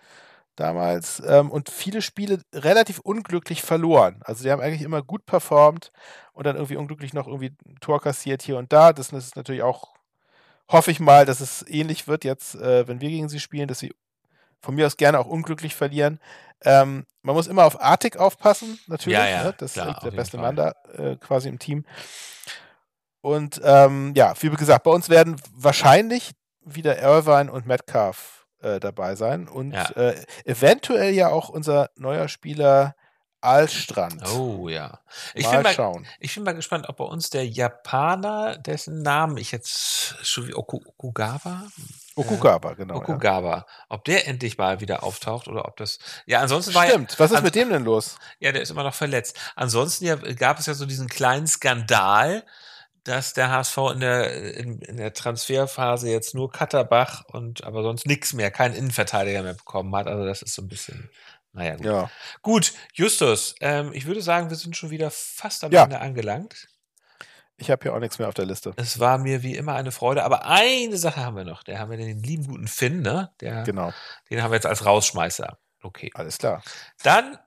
[0.55, 4.21] damals ähm, und viele Spiele relativ unglücklich verloren.
[4.23, 5.91] Also sie haben eigentlich immer gut performt
[6.33, 8.93] und dann irgendwie unglücklich noch irgendwie ein Tor kassiert hier und da.
[8.93, 9.94] Das ist natürlich auch,
[10.69, 13.79] hoffe ich mal, dass es ähnlich wird jetzt, äh, wenn wir gegen sie spielen, dass
[13.79, 13.93] sie
[14.61, 16.19] von mir aus gerne auch unglücklich verlieren.
[16.63, 19.19] Ähm, man muss immer auf Artik aufpassen, natürlich.
[19.19, 19.55] Ja, ja, ne?
[19.57, 20.37] Das klar, ist auf der beste.
[20.37, 21.85] Mann da äh, quasi im Team.
[23.21, 26.31] Und ähm, ja, wie gesagt, bei uns werden wahrscheinlich
[26.63, 29.89] wieder Irvine und Metcalf äh, dabei sein und Ja.
[29.91, 32.95] äh, eventuell ja auch unser neuer Spieler
[33.45, 34.27] Alstrand.
[34.31, 34.99] Oh ja.
[35.33, 36.07] Ich mal bin, mal, schauen.
[36.19, 40.53] ich bin mal gespannt, ob bei uns der Japaner, dessen Namen ich jetzt schon wie
[40.53, 41.63] Oku, Okugawa?
[42.15, 42.95] Okugawa, genau.
[42.95, 43.01] Ja.
[43.01, 43.65] Okugawa.
[43.89, 45.99] Ob der endlich mal wieder auftaucht oder ob das.
[46.25, 48.17] Ja, ansonsten war ja, Stimmt, was ist mit dem denn los?
[48.39, 49.37] ja, der ist immer noch verletzt.
[49.55, 52.43] Ansonsten ja, gab es ja so diesen kleinen Skandal,
[53.05, 58.07] dass der HSV in der, in, in der Transferphase jetzt nur Katterbach und aber sonst
[58.07, 60.07] nichts mehr, keinen Innenverteidiger mehr bekommen hat.
[60.07, 61.09] Also das ist so ein bisschen,
[61.55, 61.85] naja, gut.
[61.85, 62.09] Ja.
[62.41, 65.83] Gut, Justus, ähm, ich würde sagen, wir sind schon wieder fast am Ja.
[65.83, 66.67] Ende angelangt.
[67.57, 68.73] Ich habe hier auch nichts mehr auf der Liste.
[68.75, 71.63] Es war mir wie immer eine Freude, aber eine Sache haben wir noch.
[71.63, 73.31] Der haben wir den lieben guten Finn, ne?
[73.39, 73.93] Der, Genau,
[74.29, 75.57] Den haben wir jetzt als Rausschmeißer.
[75.81, 76.11] Okay.
[76.15, 76.61] alles klar.
[77.03, 77.37] Dann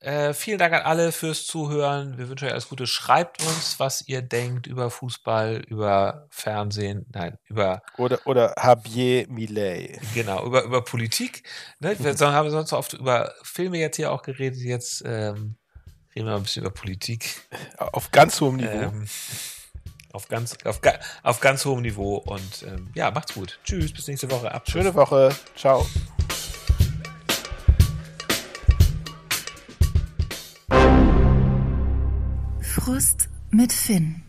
[0.00, 2.18] äh, vielen Dank an alle fürs Zuhören.
[2.18, 2.86] Wir wünschen euch alles Gute.
[2.86, 9.98] Schreibt uns, was ihr denkt über Fußball, über Fernsehen, nein, über Oder, oder Javier Millet.
[10.14, 11.42] genau, über, über Politik.
[11.80, 11.96] Ne?
[11.98, 14.60] Wir haben sonst so oft über Filme jetzt hier auch geredet.
[14.60, 15.56] Jetzt ähm,
[16.14, 17.42] reden wir mal ein bisschen über Politik.
[17.78, 18.68] Auf ganz hohem Niveau.
[18.68, 19.06] Ähm,
[20.12, 20.80] auf ganz, auf,
[21.22, 22.16] auf ganz hohem Niveau.
[22.16, 23.58] Und ähm, ja, macht's gut.
[23.64, 24.52] Tschüss, bis nächste Woche.
[24.52, 24.82] Abschluss.
[24.82, 25.34] Schöne Woche.
[25.54, 25.86] Ciao.
[32.78, 34.22] Frust mit Finn.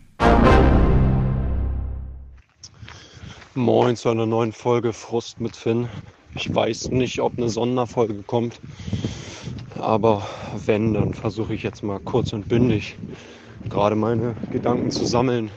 [3.54, 5.86] Moin zu einer neuen Folge Frust mit Finn.
[6.34, 8.58] Ich weiß nicht, ob eine Sonderfolge kommt,
[9.78, 10.26] aber
[10.64, 12.96] wenn, dann versuche ich jetzt mal kurz und bündig
[13.68, 15.50] gerade meine Gedanken zu sammeln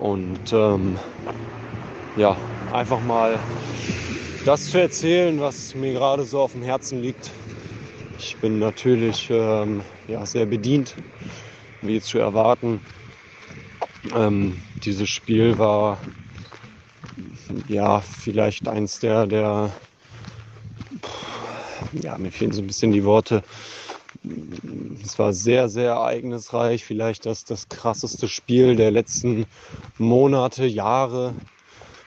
[0.00, 0.98] und ähm,
[2.16, 2.36] ja,
[2.72, 3.38] einfach mal
[4.44, 7.30] das zu erzählen, was mir gerade so auf dem Herzen liegt.
[8.18, 10.96] Ich bin natürlich ähm, ja, sehr bedient,
[11.82, 12.80] wie zu erwarten.
[14.14, 15.98] Ähm, dieses Spiel war
[17.68, 19.70] ja, vielleicht eins der, der,
[21.92, 23.42] ja, mir fehlen so ein bisschen die Worte.
[25.02, 29.46] Es war sehr, sehr ereignisreich, vielleicht das, das krasseste Spiel der letzten
[29.98, 31.34] Monate, Jahre.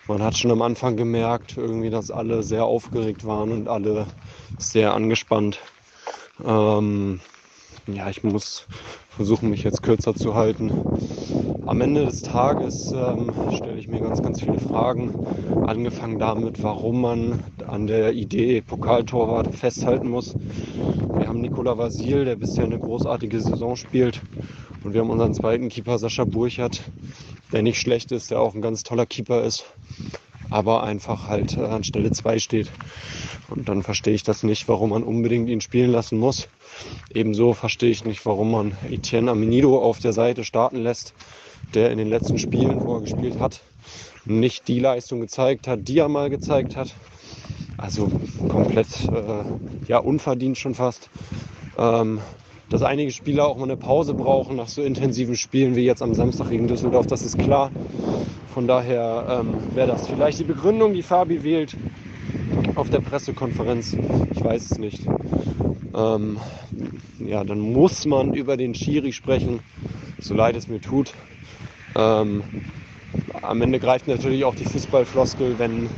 [0.07, 4.05] Man hat schon am Anfang gemerkt, irgendwie, dass alle sehr aufgeregt waren und alle
[4.59, 5.59] sehr angespannt.
[6.45, 7.19] Ähm,
[7.87, 8.65] ja, ich muss
[9.09, 10.71] versuchen, mich jetzt kürzer zu halten.
[11.65, 15.13] Am Ende des Tages ähm, stelle ich mir ganz, ganz viele Fragen.
[15.67, 20.35] Angefangen damit, warum man an der Idee Pokaltorwart festhalten muss.
[21.17, 24.21] Wir haben Nikola Vasil, der bisher eine großartige Saison spielt.
[24.83, 26.81] Und wir haben unseren zweiten Keeper Sascha Burchardt,
[27.51, 29.65] der nicht schlecht ist, der auch ein ganz toller Keeper ist,
[30.49, 32.71] aber einfach halt äh, an Stelle 2 steht.
[33.49, 36.47] Und dann verstehe ich das nicht, warum man unbedingt ihn spielen lassen muss.
[37.13, 41.13] Ebenso verstehe ich nicht, warum man Etienne Amenido auf der Seite starten lässt,
[41.73, 43.61] der in den letzten Spielen, wo er gespielt hat,
[44.25, 46.95] nicht die Leistung gezeigt hat, die er mal gezeigt hat.
[47.77, 48.09] Also
[48.47, 49.43] komplett äh,
[49.87, 51.09] ja, unverdient schon fast.
[51.77, 52.21] Ähm,
[52.69, 56.13] dass einige Spieler auch mal eine Pause brauchen nach so intensiven Spielen wie jetzt am
[56.15, 57.71] Samstag gegen Düsseldorf, das ist klar.
[58.47, 61.77] Von daher ähm, wäre das vielleicht die Begründung, die Fabi wählt
[62.75, 63.95] auf der Pressekonferenz.
[64.35, 65.05] Ich weiß es nicht.
[65.95, 66.39] Ähm,
[67.19, 69.61] ja, dann muss man über den Schiri sprechen,
[70.19, 71.13] so leid es mir tut.
[71.95, 72.43] Ähm,
[73.41, 75.89] am Ende greift natürlich auch die Fußballfloskel, wenn,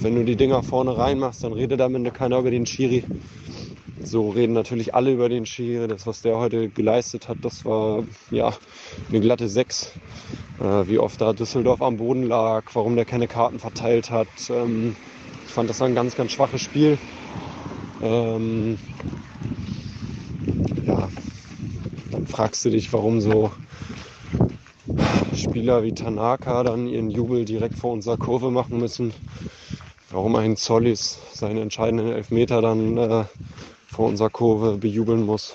[0.00, 3.04] wenn du die Dinger vorne reinmachst, dann redet am Ende keiner über den Schiri.
[4.04, 5.88] So reden natürlich alle über den Schiri.
[5.88, 8.52] Das, was der heute geleistet hat, das war ja
[9.08, 9.92] eine glatte 6.
[10.60, 14.28] Äh, wie oft da Düsseldorf am Boden lag, warum der keine Karten verteilt hat.
[14.50, 14.94] Ähm,
[15.46, 16.98] ich fand das ein ganz, ganz schwaches Spiel.
[18.02, 18.78] Ähm,
[20.86, 21.08] ja,
[22.10, 23.50] dann fragst du dich, warum so
[25.34, 29.12] Spieler wie Tanaka dann ihren Jubel direkt vor unserer Kurve machen müssen.
[30.10, 33.24] Warum ein Zollis seinen entscheidenden Elfmeter dann äh,
[33.94, 35.54] vor unserer Kurve bejubeln muss.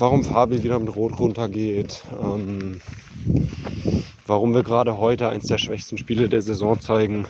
[0.00, 2.80] warum Fabi wieder mit Rot runtergeht, ähm,
[4.26, 7.26] warum wir gerade heute eins der schwächsten Spiele der Saison zeigen.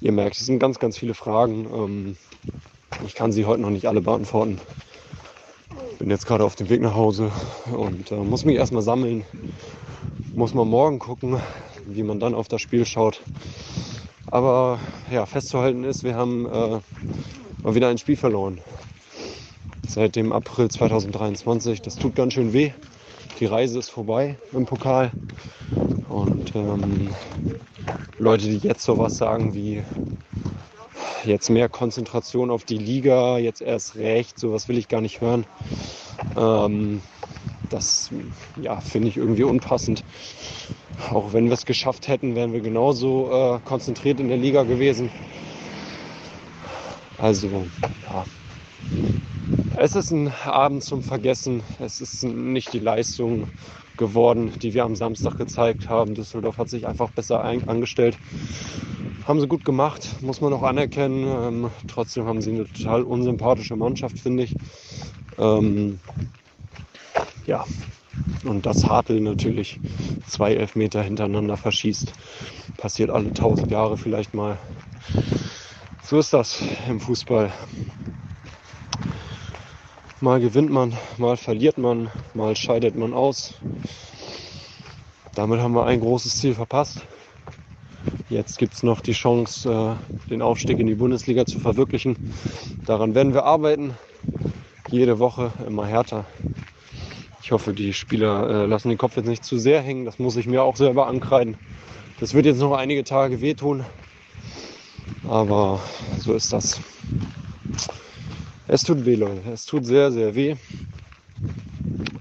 [0.00, 1.66] Ihr merkt, es sind ganz, ganz viele Fragen.
[1.74, 2.16] Ähm,
[3.04, 4.60] ich kann sie heute noch nicht alle beantworten.
[5.98, 7.32] Bin jetzt gerade auf dem Weg nach Hause
[7.72, 9.24] und äh, muss mich erstmal sammeln.
[10.32, 11.40] Muss mal morgen gucken,
[11.86, 13.20] wie man dann auf das Spiel schaut.
[14.30, 14.78] Aber
[15.10, 16.78] ja, festzuhalten ist, wir haben äh,
[17.62, 18.58] mal wieder ein Spiel verloren.
[19.86, 21.82] Seit dem April 2023.
[21.82, 22.72] Das tut ganz schön weh.
[23.38, 25.12] Die Reise ist vorbei im Pokal.
[26.08, 27.10] Und ähm,
[28.18, 29.82] Leute, die jetzt sowas sagen wie
[31.24, 35.44] jetzt mehr Konzentration auf die Liga, jetzt erst recht, sowas will ich gar nicht hören.
[36.36, 37.02] Ähm,
[37.68, 38.10] das
[38.60, 40.04] ja, finde ich irgendwie unpassend.
[41.10, 45.10] Auch wenn wir es geschafft hätten, wären wir genauso äh, konzentriert in der Liga gewesen.
[47.20, 48.24] Also, ja.
[49.76, 51.62] Es ist ein Abend zum Vergessen.
[51.78, 53.48] Es ist nicht die Leistung
[53.96, 56.14] geworden, die wir am Samstag gezeigt haben.
[56.14, 58.16] Düsseldorf hat sich einfach besser angestellt.
[59.26, 61.26] Haben sie gut gemacht, muss man auch anerkennen.
[61.26, 64.56] Ähm, trotzdem haben sie eine total unsympathische Mannschaft, finde ich.
[65.38, 66.00] Ähm,
[67.46, 67.64] ja,
[68.44, 69.78] und das Hartl natürlich
[70.26, 72.12] zwei Elfmeter hintereinander verschießt.
[72.78, 74.58] Passiert alle tausend Jahre vielleicht mal.
[76.10, 77.52] So ist das im Fußball.
[80.20, 83.54] Mal gewinnt man, mal verliert man, mal scheidet man aus.
[85.36, 87.06] Damit haben wir ein großes Ziel verpasst.
[88.28, 92.34] Jetzt gibt es noch die Chance, äh, den Aufstieg in die Bundesliga zu verwirklichen.
[92.84, 93.94] Daran werden wir arbeiten.
[94.88, 96.24] Jede Woche immer härter.
[97.40, 100.06] Ich hoffe, die Spieler äh, lassen den Kopf jetzt nicht zu sehr hängen.
[100.06, 101.56] Das muss ich mir auch selber ankreiden.
[102.18, 103.84] Das wird jetzt noch einige Tage wehtun.
[105.28, 105.80] Aber
[106.18, 106.80] so ist das.
[108.68, 109.50] Es tut weh, Leute.
[109.52, 110.56] Es tut sehr, sehr weh.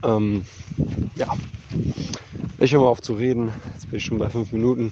[0.03, 0.45] Ähm,
[1.15, 1.35] ja.
[2.59, 3.51] Ich höre mal auf zu reden.
[3.73, 4.91] Jetzt bin ich schon bei fünf Minuten.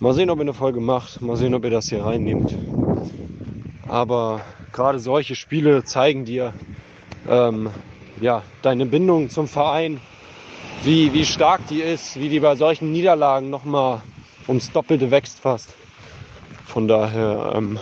[0.00, 1.20] Mal sehen, ob ihr eine Folge macht.
[1.20, 2.56] Mal sehen, ob ihr das hier reinnehmt.
[3.86, 4.40] Aber
[4.72, 6.52] gerade solche Spiele zeigen dir,
[7.28, 7.70] ähm,
[8.20, 10.00] ja, deine Bindung zum Verein,
[10.82, 14.02] wie, wie stark die ist, wie die bei solchen Niederlagen nochmal
[14.48, 15.74] ums Doppelte wächst fast.
[16.64, 17.78] Von daher ähm,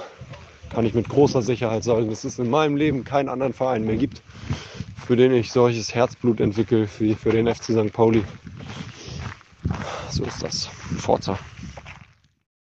[0.70, 3.96] kann ich mit großer Sicherheit sagen, dass es in meinem Leben keinen anderen Verein mehr
[3.96, 4.22] gibt,
[5.06, 7.92] für den ich solches Herzblut entwickle wie für den FC St.
[7.92, 8.24] Pauli.
[10.10, 10.66] So ist das.
[10.98, 11.38] Forza.